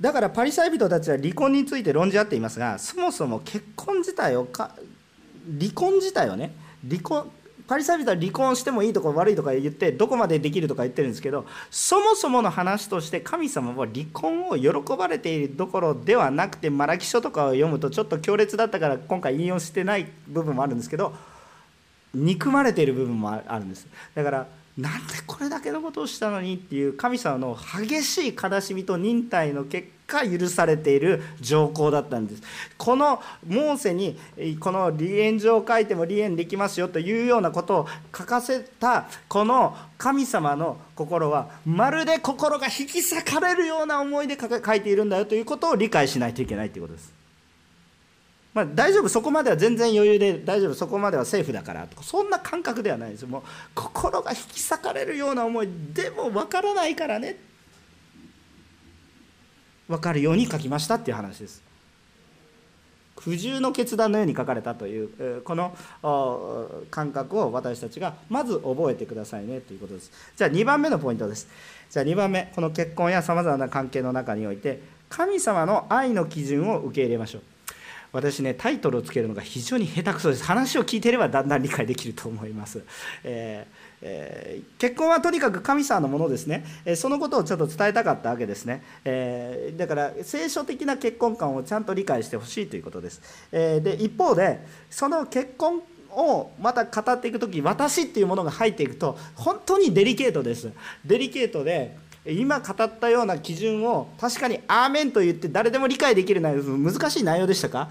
[0.00, 4.74] だからパリサイ人たちは離婚について論じ合っていますがそもそも結婚自体をか
[5.58, 6.54] 離婚自体はね
[6.88, 7.30] 離婚
[7.66, 21.14] パリサイ人は離婚してもいいとか悪いとか言ってどこまでできるとか言ってるんですけどそもそもの話として神様は離婚を喜ばれているどころではなくてマラキ書とかを読むとちょっと強烈だったから今回引用してない部分もあるんですけど
[22.14, 23.86] 憎まれている部分もあるんです。
[24.14, 24.46] だから
[24.78, 32.42] なんでこれだけのことをしたのにっていう神様の激しい悲しみと忍耐の結果許されている条項だったんです。
[32.78, 34.18] このモーセに
[34.60, 47.21] この離縁状を書いても離縁できますよというようなことを書かせたこの神様の心はまるで心が引き裂かれるような思いで書いているんだよということを理解しないといけないということです。
[48.54, 53.42] まあ、大丈夫そこまでは全然余裕で大丈夫そこまではセーフだからとかそんな感覚ではないですもう
[53.74, 57.36] 心が引き裂かれるような思いでも分からないからね。
[59.88, 61.62] 分かるように書きましたっていう話です。
[63.14, 65.76] 苦渋の決断のように書かれたというこの
[66.90, 70.10] 感覚を私たちがまず覚えてくださいねということです。
[70.36, 71.46] じゃあ2番目のポイントです。
[71.90, 77.42] じゃあ2番目この結婚やさまざまな関係の中において神様の愛の基準を受け入れましょう。
[78.12, 80.44] 私ねタイトルをつけるのが非常に下手くそです。
[80.44, 82.82] 話を聞いてればだんだん理解できると思います、
[83.24, 93.20] えーえー、結婚はとにかく神様のものですね、えー、そのことをちょっと伝えたかったわけですね、えー、だから聖書的な結婚観をちゃんと理解してほしいということです、
[93.52, 94.60] えで一方で
[94.90, 100.70] その結婚をまた語っていく時私っていうものが入っていくと本当にデリケートです。
[101.04, 107.88] デリケートで今語ったような基準を確かに「アーメン」と言って誰でも理解できる内容難しい内容でしたか？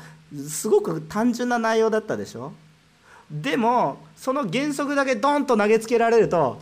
[0.48, 2.54] すごく単純な内容だったでしょ？
[3.30, 6.62] でもその原則だけドンと投げつけられると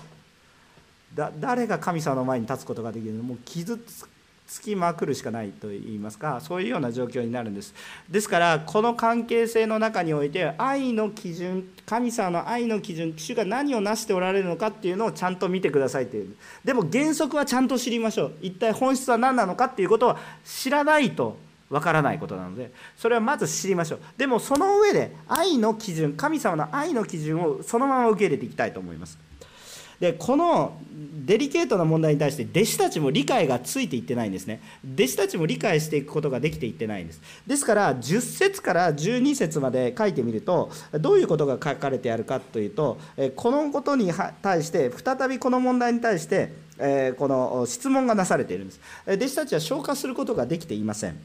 [1.14, 3.24] だ誰が神様の前に立つことができるの？
[3.24, 4.06] もう傷つ
[4.50, 7.74] つきまくるしかないといいますかそういうような状況になるんです。
[8.10, 16.36] ですからこの関係性の中において愛の基準神様の愛の基準主が何を成しておられるのかっていうのをちゃんと見てくださいという。
[16.66, 18.34] でも原則はちゃんと知りましょう。
[18.42, 21.38] 一体本質は何なのかっていうことは知らないと
[21.70, 24.00] わからないことなのでそれはまず知りましょう。
[24.18, 29.29] でもその上で愛の基準神様の愛の基準をそのまま受け入れていきたいと思います。
[30.00, 30.78] でこの
[31.26, 34.62] デリケートな問題に対して弟子たちも理解がついていってないんですね。
[34.96, 37.22] 弟子たちも理解していくことができていってないんです。
[37.46, 42.98] ですから10節から12節まで書いてみるとどういうことが書かれてあるかというと
[43.36, 46.54] このことに対して再びこの問題に対して
[47.18, 48.80] この質問がなされているんです。
[49.08, 51.18] 弟子たちは消化することができていません。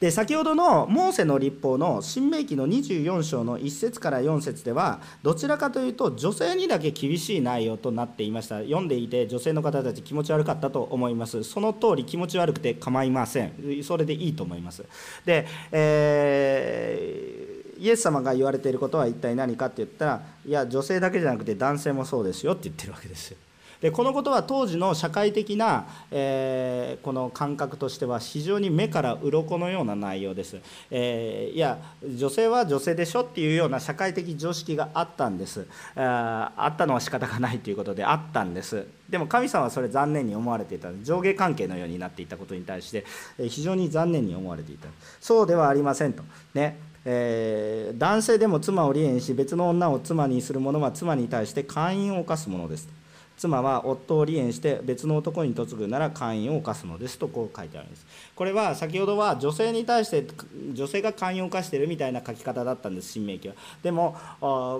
[0.00, 8.60] で先ほどのモーセの立法の新明記の24章の1節から4節ではどちらかというと女性にだけ厳しい内容となっていました。
[8.60, 11.42] 読んでいて女性の方たち気持ち悪かったと思います。
[11.44, 13.82] その通り気持ち悪くて構いません。
[13.82, 14.84] それでいいと思います。
[15.24, 23.38] で、えー、イエス様が言われていることは一体何かって言ったらいや女性だけじゃなくて男性もそうですよって言ってるわけですよ。
[23.84, 30.56] でこのことは当時の社会的な、えー、この感覚としては非常に目から鱗のような内容です、
[30.90, 35.66] えー、いや女性は女性でしょっていうような社会的常識があったんです。
[35.96, 38.86] ああったのは仕方がないということであったんです。
[39.10, 40.88] でも神様はそれ残念に思われていた。
[41.02, 43.04] 上下関係のようになっていたことに対して
[43.50, 44.88] 非常に残念に思われていた。
[45.20, 46.22] そうではありませんと。
[46.54, 46.78] ね。
[47.04, 53.03] えー、男性でも妻を離縁し別の女を妻にする者は妻に対して姦淫を犯すものです。
[53.36, 58.06] 妻は夫を離縁して別の男に嫁ぐなら姦淫を犯すのですとこう書いてあるんです。
[58.34, 60.24] これは先ほどは女性に対して
[60.72, 63.54] 女性が寛容化しているみたいな書き方だったんです新明記は。
[63.82, 64.16] でも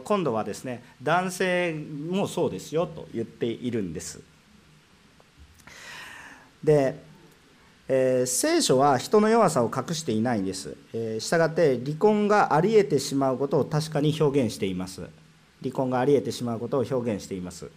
[0.05, 4.21] 今度はですね男性もそうですよと言っているんです。
[6.63, 6.97] で、
[7.89, 15.03] えー、聖書は人の弱さを隠していないんです、えー、したがって離婚がありえてしまうことを確かに表現しています。
[15.63, 17.71] 離婚がありえてしまうことを表現しています。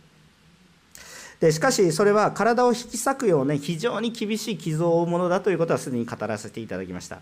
[1.40, 7.20] でしかしそれは体を引き裂くような非常に厳しい傷を負うものだということはすでに語らせていただきました。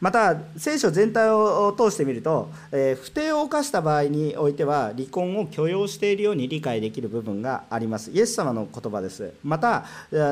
[0.00, 8.10] また聖書全体を通してみると、えー、不定を犯した場合においては離婚を許容しているように理解できる部分があります。
[8.10, 9.32] イエス様の言葉です。
[9.42, 9.86] また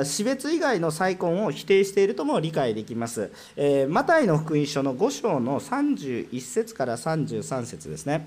[0.05, 8.27] 死別以外の再婚を否定しているとも理解できます、えー、マタイの福音書の5章の31節から33節ですね、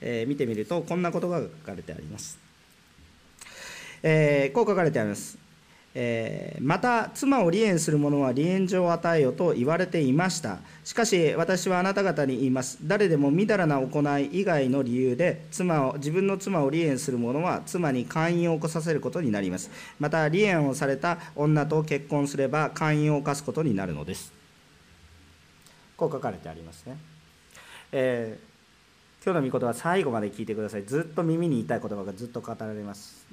[0.00, 2.47] えー、見てみるとこんなことが書かれてあります。
[4.02, 5.38] えー、こう書かれてあります。
[5.94, 10.58] えー、また妻を離縁する者は離縁状を与えよと言われていました。
[10.84, 12.78] しかし私はあなた方に言います。
[12.82, 19.70] 誰でもみだらな行い以外の理由で妻を自分の妻を離縁する者は妻に姦淫を起こさせることになります。
[19.98, 24.32] また離縁をされた女と結婚すれば姦淫を犯すことになるのです。
[25.96, 26.96] こう書かれてありますね、
[27.90, 30.84] えー、今日の御言葉最後まで聞いてください。
[30.84, 33.27] ずっと耳に言いたい言葉がずっと語られます。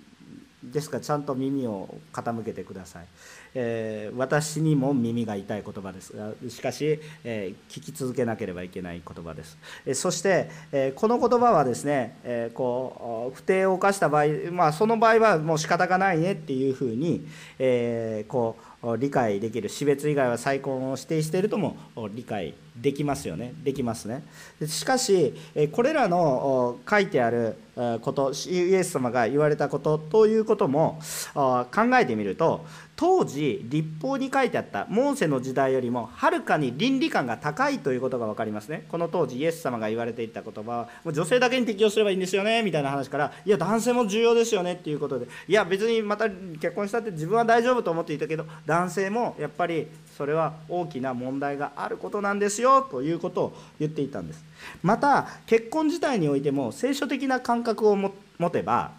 [0.71, 3.05] ですからちゃんと耳を傾けてください、
[3.53, 6.13] えー、私にも耳が痛い言葉です
[6.49, 17.25] しかし、えー、聞き続けなければいけない言葉です、えー、そして、えこの言葉はですね、えこう不定を犯した場合、まあ、その場合はもう仕方がないねっていうふうに、
[17.59, 21.77] えこう理解できる死別以外は再婚を指定しているとも
[22.13, 23.53] 理解できますよね。
[23.63, 24.23] できますね。
[24.67, 25.33] しかし
[25.71, 27.55] これらの書いてある
[28.01, 30.99] ことイエス様が言われたことということも
[31.33, 31.67] 考
[31.99, 32.65] えてみると
[32.95, 38.85] 当時立法に書いてあったモーセの時代よりもはるかに倫理観が高いということが分かりますね。
[38.89, 49.87] この当時イエス様が言われていた言葉はもう女性だけに適用すればいいんですよねみたいな話からいや男性も重要ですよねっていうことでいや別にまた結婚したって自分は大丈夫と思っていたけど男性もやっぱり
[50.17, 54.43] それは大きな問題があることなんですよということを言っていたんです。
[54.81, 58.11] また結婚自体においても聖書的な感覚を持
[58.49, 58.91] てば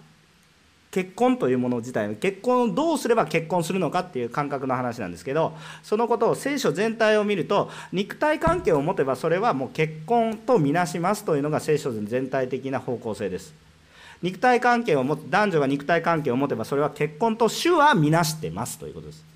[0.90, 13.54] 結婚というもの自体結婚をどうすれば結婚するのかっていう感覚の話なんですけどそのことを聖書全体を見ると肉体関係を持てばそれはもう結婚とみなしますというのが聖書全体的な方向性です。
[14.22, 19.35] 肉体関係を持つ男女が肉体関係を持てばそれは結婚と主はみなしてますということです。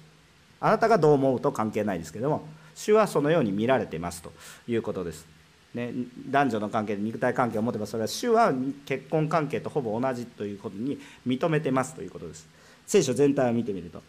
[0.60, 4.32] あなたがどう思うと関係ないですけども主はそのように見られてますと
[4.68, 5.26] いうことです。
[5.72, 5.92] ね、
[6.28, 8.52] 男女の関係で肉体関係を持てばそれは主は
[8.84, 12.48] 結婚関係とほぼ同じということに認めてますということです。
[12.86, 14.02] 聖書全体を見てみると。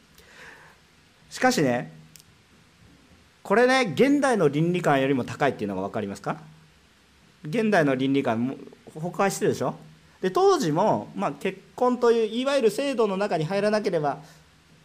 [1.29, 1.93] しかしね
[3.43, 6.37] これね現代の倫理観よりも高いっていうのが分かりますか？
[7.43, 8.57] 現代の倫理観
[8.93, 9.75] 崩壊してるでしょ？
[10.19, 14.19] で当時も、まあ、結婚といういわゆる制度の中に入らなければ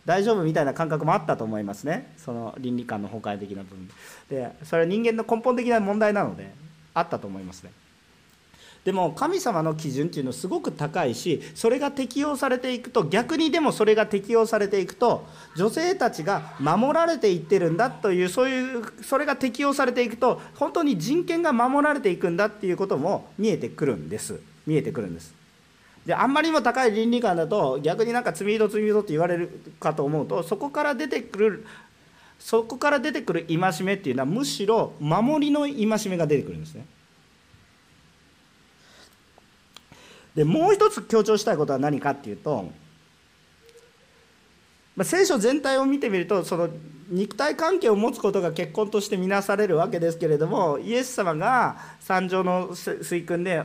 [0.07, 2.14] 大丈夫みたいな感覚もあったと思いますね。
[2.16, 3.90] その倫理観の崩壊的な部分。
[4.30, 6.54] でそれは人間の根本的な問題なので
[6.94, 7.72] あったと思いますね。
[8.84, 15.26] でも神様の基準っていうのはすごく高いしそれが適用されていくと逆にでもそれが適用されていくと
[15.57, 24.38] 女性たちが守られていってるんだというそういうそれが適用されていくと本当に人権が守られていくんだっていうことも見えてくるんです。
[24.68, 25.34] 見えてくるんです。
[26.07, 31.66] であんまりにも高い倫理観だと逆になんか罪人罪人って言われるかと思うとそこから出てくる
[32.38, 36.86] そこから出てくる戒めっていうのはむしろ守りの戒めが出てくるんですね。
[40.36, 42.70] でもう一つ強調したいことは何かっていうと、
[44.94, 46.68] まあ、聖書全体を見てみるとその
[47.09, 53.62] 肉体関係を持つことが結婚として見なされるわけですけれどもイエス様が三条の水訓で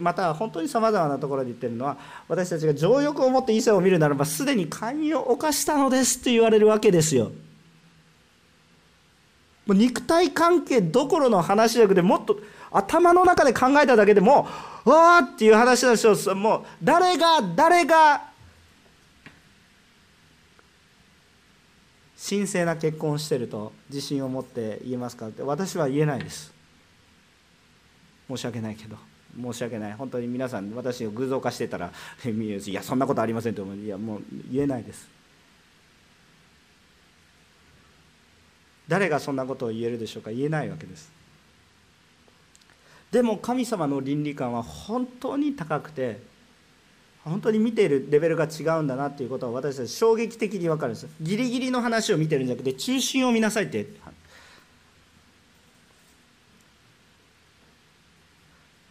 [0.00, 1.96] また本当にさまざまなところで言ってるのは
[2.28, 7.32] 私たちが情欲を持って異性を見るならばすでに寛容を犯したのですって言われるわけですよ。
[9.66, 12.38] もう肉体関係どころの話じゃなくてもっと
[12.70, 14.46] 頭の中で考えただけでも
[14.84, 18.33] わーっていう話なんですよもう誰が誰が
[22.26, 26.54] 神聖な結婚してると自信を持って言えますかって私は言えないです。
[28.28, 28.96] 申し訳ないけど。
[29.38, 29.92] 申し訳ない。
[29.92, 31.92] 本当に皆さん私を偶像化してたら
[32.24, 33.76] いやそんなことありませんと思う。
[33.76, 35.06] いやもう言えないです。
[38.88, 40.30] 誰がそんなことを言えるでしょうか。
[40.30, 41.12] 言えないわけです。
[43.10, 46.22] でも神様の倫理観は本当に高くて
[47.24, 53.86] 本当に見ているレベルが違うんだなっていうことは私たち衝撃的に分かるんですギリギリの話を見てるんじゃなくて中心を見なさいって。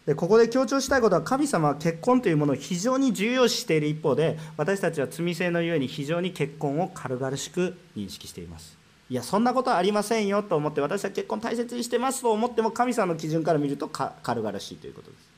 [0.06, 8.78] でここで強調したいことは神様は結婚というものを非常に重要視している一方で私たちは罪性のゆえに非常に結婚を軽々しく認識しています。
[9.10, 15.33] いやそんなことはありませんよと思って私は結婚大切にしてますと思っても神様の基準から見ると軽々しいということです。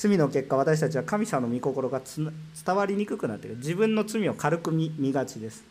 [0.00, 5.62] 罪の結果私たちは神様の御心が伝わりにくくなっている自分の罪を軽く見見がちです。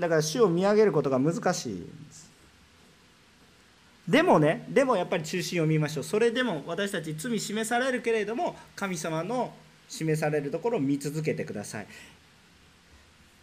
[0.00, 2.30] だから主を見上げることが難しいんです。
[4.08, 6.04] でもねでもやっぱり中心を見ましょう。
[6.04, 9.52] それでも私たち罪示されるけれども神様の
[9.86, 11.86] 示されるところを見続けてください。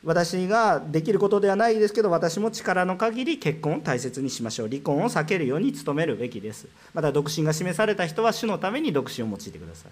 [0.06, 4.70] 私ができることではないですけど私も力の限り結婚を大切にしましょう。
[4.70, 6.68] 離婚を避けるように努めるべきです。
[6.94, 9.92] また独身が示された人は主のために独身を用いてください。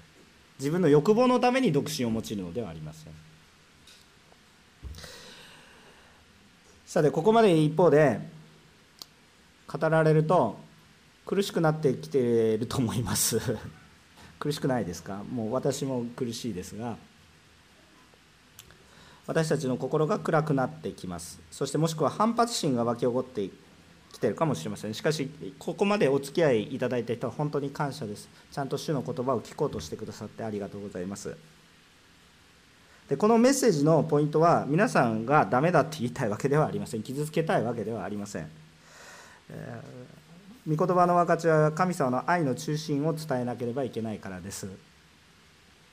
[0.60, 3.14] 自分の欲望のために独身を用いるのではありません。
[6.86, 8.20] さてここまで一方で
[9.68, 10.60] 語られると
[11.26, 13.42] 苦しくなってきていると思います。
[14.38, 15.24] 苦しくないですか？
[15.32, 16.98] もう私も苦しいですが。
[19.26, 21.40] 私たちの心が暗くなってきます。
[21.50, 23.50] そしてもしくは反発心が湧き起こって
[24.12, 24.94] きてるかもしれません。
[24.94, 28.30] しかしここまでお付き合いいただいた人は本当に感謝です。
[28.52, 31.36] ちゃんと主の言葉を聞こうとしてくださってありがとうございます。
[33.08, 37.04] でこのメッセージのポイントは皆さんがダメだって言いたいわけではありません。
[37.04, 38.50] 傷つけたいわけではありません、
[39.50, 44.93] えー、御言葉の分かちは神様の愛の中心を伝えなければいけないからです。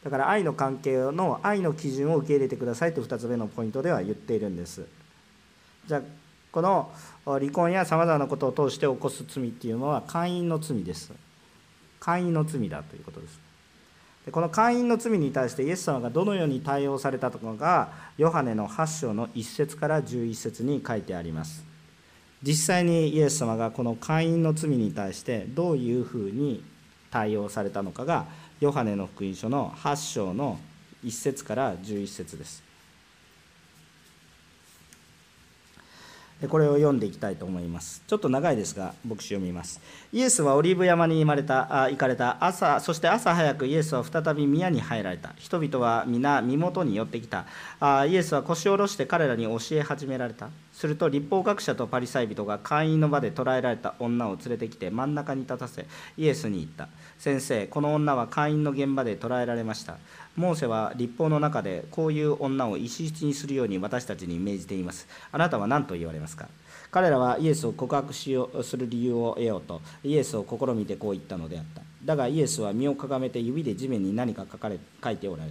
[0.05, 4.87] だから愛の関係の愛の基準を受け入れてくださいと2つ目のポイントでは言っているんです。
[5.87, 6.03] じゃあ
[6.53, 6.91] この
[7.27, 11.13] 離婚やさまざまなことを通して起こす罪っていうのは会員の罪です。
[12.01, 13.39] 会員の罪だということです。
[14.25, 21.65] でこの会員の罪に対してイエス様がどのように対応されたのかがヨハネの8章の1節から11節に書いてあります。
[22.43, 26.65] 実際にイエス様がこの会員の罪に対してどういうふうに
[27.11, 28.27] 対応されたのかが
[28.61, 30.59] ヨハネの福音書の8章の
[31.05, 32.71] 1節から11節です
[36.49, 38.03] これを読んでいきたいと思います。
[38.07, 39.79] ちょっと長いですが、牧師読みます。
[40.11, 45.35] イエスはオリーブ山に生まれた、あ行かれた朝、そして朝早くイエスは再び宮に入られた。
[45.37, 47.45] 人々は皆身元に寄ってきた。
[47.79, 50.49] あイエスは腰を下ろして彼らに教え始められた。
[50.81, 55.85] すると立法学者とパリサイ人が会員の場で捕らえられた女を連れてきて真ん中に立たせ
[56.17, 56.89] イエスに言った。
[57.19, 59.99] 先生この女は会員の現場で捕らえられました。
[60.37, 65.07] モーセは立法の中でこういう女を石質にするように私たちに命じています。
[65.31, 66.49] あなたは何と言われますか？
[66.91, 71.83] 彼らはイエスを告白しようする理由を得ようとイエスを試みてこう言ったのであった。
[72.05, 75.51] だがイエスは身をかがめて指で地面に何か書かれ書いておられ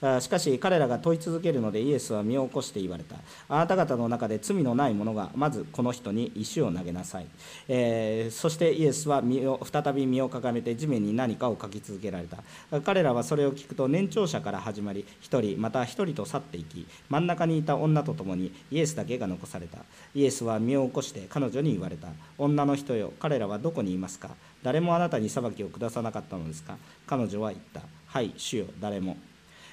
[0.00, 0.20] た。
[0.20, 3.16] しかし彼らが問い続けるのでイエスは身を起こして言われた。
[3.48, 7.26] あなた方の中で罪のない者がまずこの人に石を投げなさい、
[7.68, 12.38] えー、そしてイエスは身を再び身をかがめて地面に何かを書き続けられた。
[12.80, 19.78] 彼らはそれを聞くと年長者から始まり1人また1人と去っていき真ん中にいた女と共にイエスだけが残された。
[20.14, 22.08] イエスは身を起こして彼女に言われた。
[22.38, 24.30] 女の人よ彼らはどこにいますか？
[24.66, 26.76] 誰もあなたに裁きを下さなかったのですか？
[27.06, 27.82] 彼女は言った。
[28.08, 29.16] はい主よ誰も。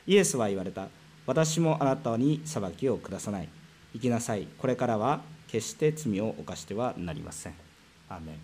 [0.06, 0.86] イエスは言われた。
[1.26, 3.50] 私もあなたに裁きを下さない。
[3.96, 4.48] 行きなさい。
[4.56, 7.56] これからは決して罪を犯してはなりません。
[8.08, 8.36] アメン。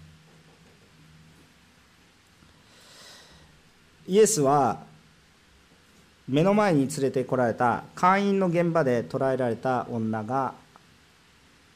[4.08, 4.80] イエスは
[6.28, 10.56] 目の前に連れてこられた会員の現場で捕らえられた女が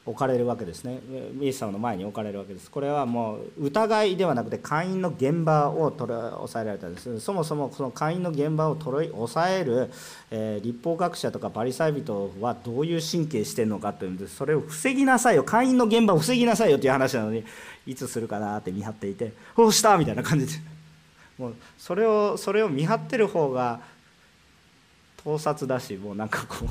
[0.06, 1.00] 置かれるわけですね。
[1.40, 2.70] イエス様の前に置かれるわけです。
[2.70, 7.20] これはもう疑いではなくて会員の現場を取り押さえられたんです。
[7.20, 9.90] そもそもその会員の現場を取り押さえる、
[10.30, 15.44] えー、立法学者とかパリサイ人はどういう神経してるのかというんでそれを防ぎなさいよ。
[15.44, 17.42] 会員の現場を防ぎなさいよという話なのに
[17.86, 20.74] いつするかなって見張っていて「おうした!」みたいな感じで。
[21.38, 23.80] もうそれをそれを見張ってる方が
[25.24, 26.68] 盗撮だしもうなんかこう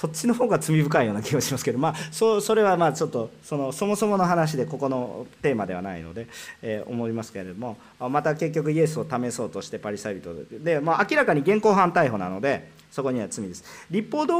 [0.00, 6.28] そっちの方が罪深いような気がしますけど、まあ、そそれはまあちょっとそのそもそもの話でここのテーマではないので、
[6.62, 10.32] えー、思いますけれどもまた結局イエスを試そうとしてパリサイ人
[10.62, 13.64] で、まあ、明らかに現行犯逮捕なのでそこには罪です。
[13.90, 14.32] 立法通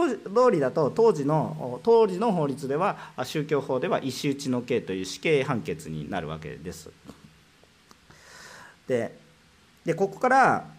[0.53, 6.89] りだと当時の当時の法律では宗教法では石打ちの刑という死刑判決になるわけです。
[8.87, 9.13] で
[9.85, 10.78] でここから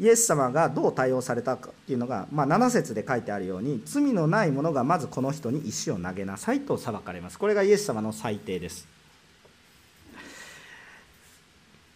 [0.00, 7.38] イエス様がどう対応されたかっていうのが、まあ、7節で書いてあるように罪のない者がまずこの人に石を投げなさいと裁かれます。
[7.38, 8.88] これがイエス様の裁定です。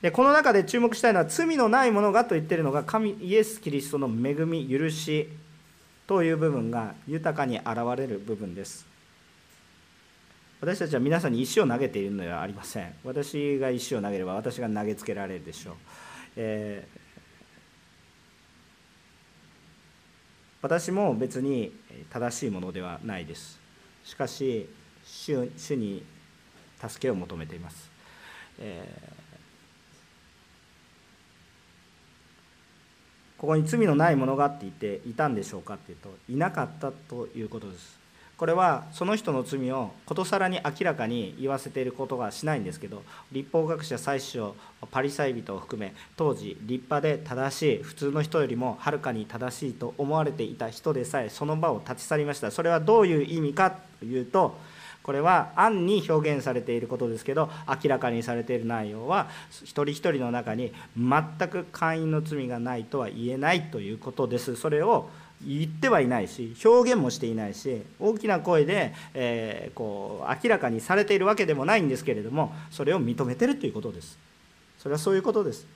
[0.02, 5.30] でこの中で注目したいのは罪のない者がと言ってるのが神イエス・キリストの恵み許し
[6.06, 8.84] という部分が豊かに現れる部分です。
[10.60, 12.94] 私たちは皆さんに石を投げているのではありません。
[13.04, 15.74] 私が石を投げれば私が投げつけられるでしょう、
[16.36, 17.05] えー
[20.66, 21.72] 私も別に
[22.10, 23.60] 正しいものではないです。
[24.04, 24.68] しかし
[25.04, 26.02] 主主に
[26.84, 27.88] 助けを求めています、
[28.58, 38.05] えー、ここに罪のないものがって言っていたんでしょうかっていうといなかったということです。
[38.36, 44.52] これはその人の罪をことさらに明らかに言わせていることがしないんですけど立法学者最初
[44.90, 52.50] パリサイ人を含め当時立派で正しい普通の人よりもはるかに正しいと思われていた人でさえその場を立ち去りました。
[52.50, 54.58] それはどういう意味かというと
[55.02, 59.28] これは暗に表現されていることですけど明らかにされている内容は
[59.62, 64.56] 一人一人の中に全く会員の罪がないとは言えないということです。
[64.56, 65.08] それを
[65.44, 74.18] 言ってはいないし表現もしていないし大きな声で、えー、こう明らかにされているわけでもないんですけれどもそれを認めてるということです。
[74.78, 75.66] それはそういうことです。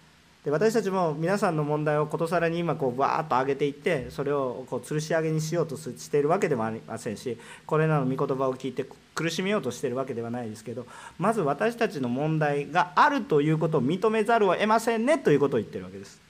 [0.45, 7.37] で私たちも皆さんの問題をことさらに今こうバーッと上げていってそれをこう吊るし上げにしようとしているわけでもありませんし
[7.67, 10.87] これらの御言葉を聞いて苦しめようとしているわけではないですけど
[11.19, 16.30] まず私たちの問題があるということを認めざるを得ませんねということを言ってるわけです。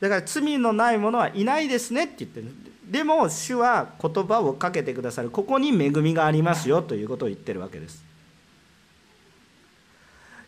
[0.00, 2.54] だから罪のない者はいないですねって言ってる。
[2.90, 5.30] でも主は言葉をかけてくださる。
[5.30, 8.02] ここに恵みがありますよということを言ってるわけです。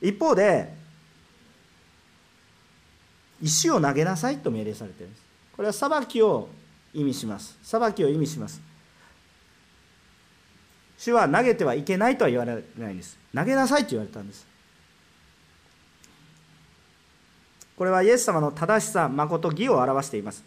[0.01, 0.73] 一方で
[3.43, 5.23] 石を投げなさいと命令されてるんです。
[5.57, 6.49] これは裁きを
[6.95, 7.59] 意味します。
[7.63, 8.61] 裁きを意味します。
[10.97, 13.19] 主は投げてはいけないとは言われないんです。
[13.35, 14.47] 投げなさいと言われたんです。
[17.81, 20.45] これはイエス様の正しさ、誠、義を表しています。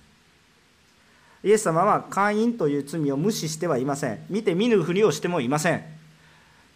[1.44, 4.24] イエス様は会員という罪を無視してはいません。
[4.30, 5.84] 見て見ぬふりをしてもいません。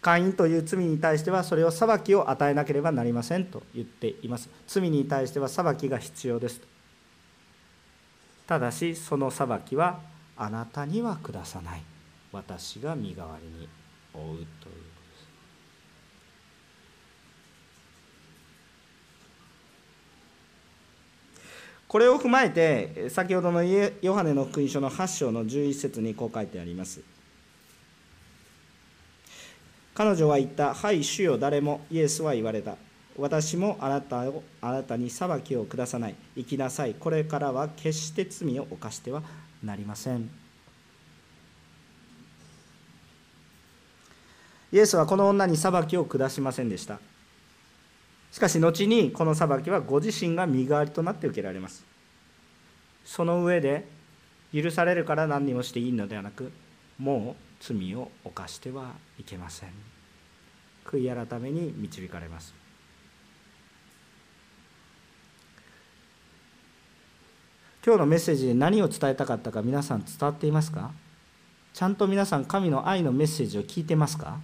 [0.02, 4.50] 会員という罪に対してはそれを裁きを与えなければなりませんと言っています。
[4.66, 6.60] 罪に対しては裁きが必要です。
[8.48, 10.00] ただしその裁きは
[10.36, 11.82] あなたには下さない。
[12.32, 13.68] 私が身代わりに
[14.12, 14.87] 負うという。
[21.88, 27.00] これを踏まえて先ほどのヨハネの福音書の8章の11節にこう書いてあります。
[29.94, 32.76] 彼女は言った「はい主よ誰も」イエスは言われた。
[33.16, 36.14] 私もあなたをあなたに裁きを下さない。
[36.36, 36.94] 生きなさい。
[36.94, 39.22] これからは決して罪を犯しては
[39.64, 40.30] なりません。
[44.70, 47.00] イエスはこの女に裁きを下しませんでした。
[48.30, 51.84] しかし後にこの裁きはご自身が身代わりとなって受けられます。
[53.04, 53.86] その上で
[54.52, 56.52] 許されるから何にもしていいのではなく
[56.98, 59.70] もう罪を犯してはいけません。
[60.84, 62.54] 悔い改めに導かれます。
[67.84, 70.92] 今日のメッセージで何を伝えたかったか皆さん伝わっていますか？
[71.72, 74.38] ちゃんと皆さん神の愛のメッセージを聞いてますか？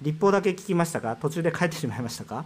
[0.00, 1.16] 立法だけ聞きましたか？
[1.16, 2.44] 途中で帰ってしまいましたか？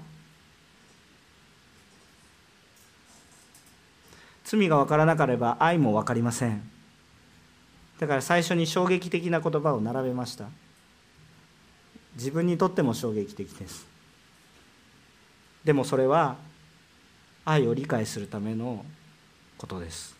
[4.44, 6.70] 罪が分からなければ愛も分かりません。
[7.98, 10.46] だから最初に衝撃的な言葉を並べました。
[12.16, 13.86] 自分にとっても衝撃的です。
[15.64, 16.36] でもそれは
[17.44, 18.84] 愛を理解するための
[19.56, 20.14] ことです。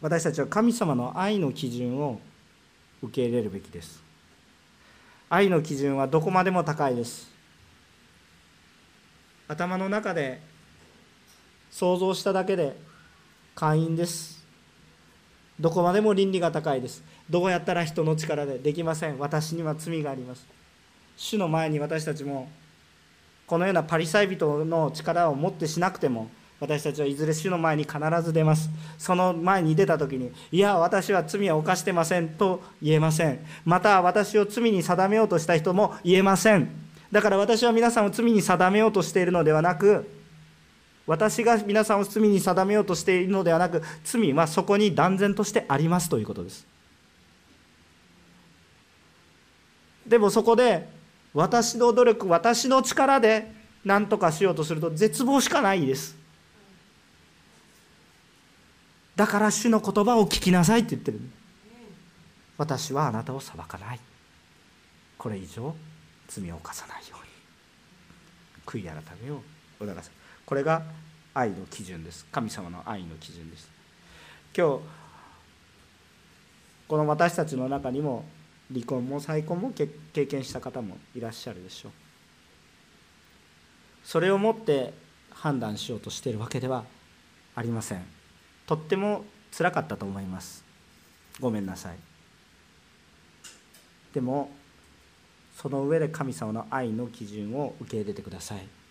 [0.00, 2.20] 私たちは神様の愛の基準を
[3.02, 4.02] 受け入れるべきです。
[5.30, 7.30] 愛の基準はどこまでも高いです。
[9.48, 10.40] 頭の中で
[11.72, 12.76] 想像しただけで
[13.54, 14.44] 会員です。
[15.58, 17.02] どこまでも倫理が高いです。
[17.28, 19.18] どうやったら人の力でできません。
[19.18, 20.46] 私には罪があります。
[21.16, 22.48] 主の前に私たちも
[23.46, 28.68] このようなパリサイ人の力を持ってしなくても私たちはいずれ主の前に必ず出ます。
[28.98, 32.28] その前に出た時にいや私は罪は犯してません。
[32.28, 33.38] と言えません。
[33.64, 36.68] また私を罪に定めようとした人も言えません。
[37.10, 40.21] だから私は皆さんを罪に定めようとしているのではなく
[41.06, 46.66] 私が皆さんを罪に定めようとしているのではなく罪はそこに断然としてありますということです。
[50.06, 50.88] でもそこで
[51.34, 53.52] 私の努力私の力で
[53.84, 56.16] 何とかしようとすると絶望しかないです。
[59.16, 61.20] だから主の言葉を聞きなさいって言ってる。
[62.58, 64.00] 私はあなたを裁かない。
[65.18, 65.74] これ以上
[66.28, 67.32] 罪を犯さないように。
[68.64, 69.42] 悔い改めを
[69.80, 70.21] 促す
[70.52, 70.82] これが
[71.32, 72.26] 愛の基準です。
[72.30, 73.70] 神様の愛の基準です。
[74.54, 74.80] 今日
[76.86, 78.26] この私たちの中にも
[78.70, 79.88] 離婚も再婚も経
[80.26, 81.92] 験した方もいらっしゃるでしょう。
[84.04, 84.92] それをもって
[85.30, 86.84] 判断しようとしているわけでは
[87.54, 88.04] ありません。
[88.66, 90.66] とってもつらかったと思います。
[91.40, 91.96] ごめんなさい。
[94.12, 94.50] でも
[95.56, 98.81] その上で神様の愛の基準を受け入れてください。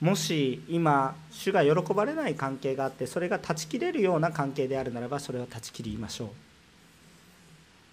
[0.00, 6.28] もし今主が喜ばれない関係があってそれが断ち切れるような関係であるならばそれを断ち切りましょう。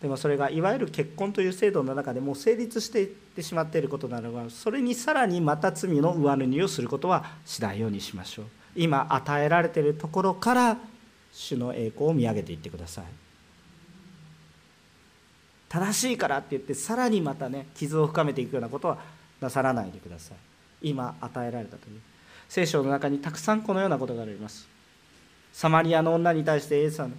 [0.01, 8.45] でもそれがいわゆる結婚という制度の中でもう成立していってしまっていることならばそれにさらにまた罪の上塗りをすることはしないようにしましょう。
[8.75, 10.77] 今与えられているところから
[11.31, 13.05] 主の栄光を見上げていってください。
[15.69, 18.99] 正しいからって言ってさらにまたね傷を深めていくようなことは
[19.41, 20.37] なさらないでください。
[20.85, 21.99] 今与えられたという。
[22.47, 24.67] 聖書の中にたくさんこのようなことがあります。
[25.51, 27.13] サマリアの女に対してエイさん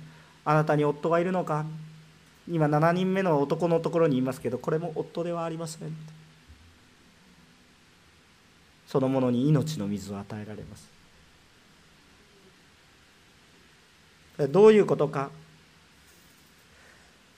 [0.45, 1.67] あなたに夫がいるのか。
[2.49, 5.97] 今7人目の男のところにいますけどこれも夫ではありません。
[8.87, 10.89] そのものに命の水を与えられます。
[14.49, 15.31] どういうことか。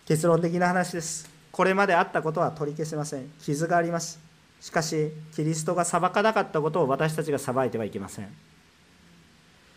[0.05, 1.31] 結論的な話です。
[1.51, 3.31] これまであったことは取り消せません。
[3.41, 4.28] 傷があります。
[4.61, 8.28] しかしキリストが裁かなかったことを私たちが裁いてはいけません。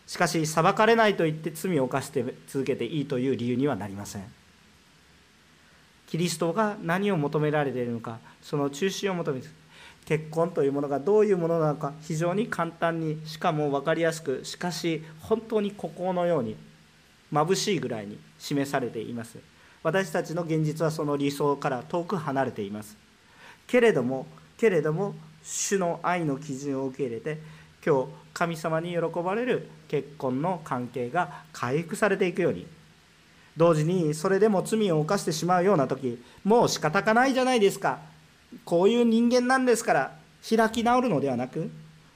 [0.07, 4.23] しかし裁かれないと言って罪を犯して続けていいという理由にはなりません。
[6.07, 9.47] キリストが何を求められているのかその中心を求めて
[10.03, 16.57] 結婚というものがどういうものなのか非常に簡単にしかも分かりやすくしかし本当に孤高のように
[17.31, 19.37] 眩しいぐらいに示されています。
[19.83, 22.97] 私たちの現実はその理想から遠く離れています。
[23.65, 24.27] けれども
[24.61, 27.39] けれども主の愛の基準を受け入れて
[27.83, 32.67] 今日神様に喜ばれる結婚の関係が回復されていくように。
[33.57, 37.99] 同時にそれでも罪を犯してしまうような時もう仕方がないじゃないですか。
[38.63, 40.11] こういう人間なんですから
[40.47, 41.69] 開き直るのではなく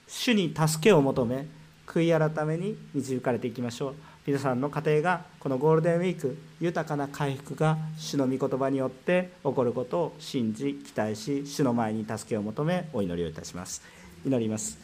[0.08, 1.48] 主に助けを求め
[1.88, 3.96] 悔い改めに導かれていきましょう。
[4.28, 13.84] 皆さんの家庭がこのゴールデンウィーク豊かな回復が主の御言葉によって起こることを信じ期待し主の前に助けを求めお祈りをいたします。
[14.26, 14.80] 祈ります。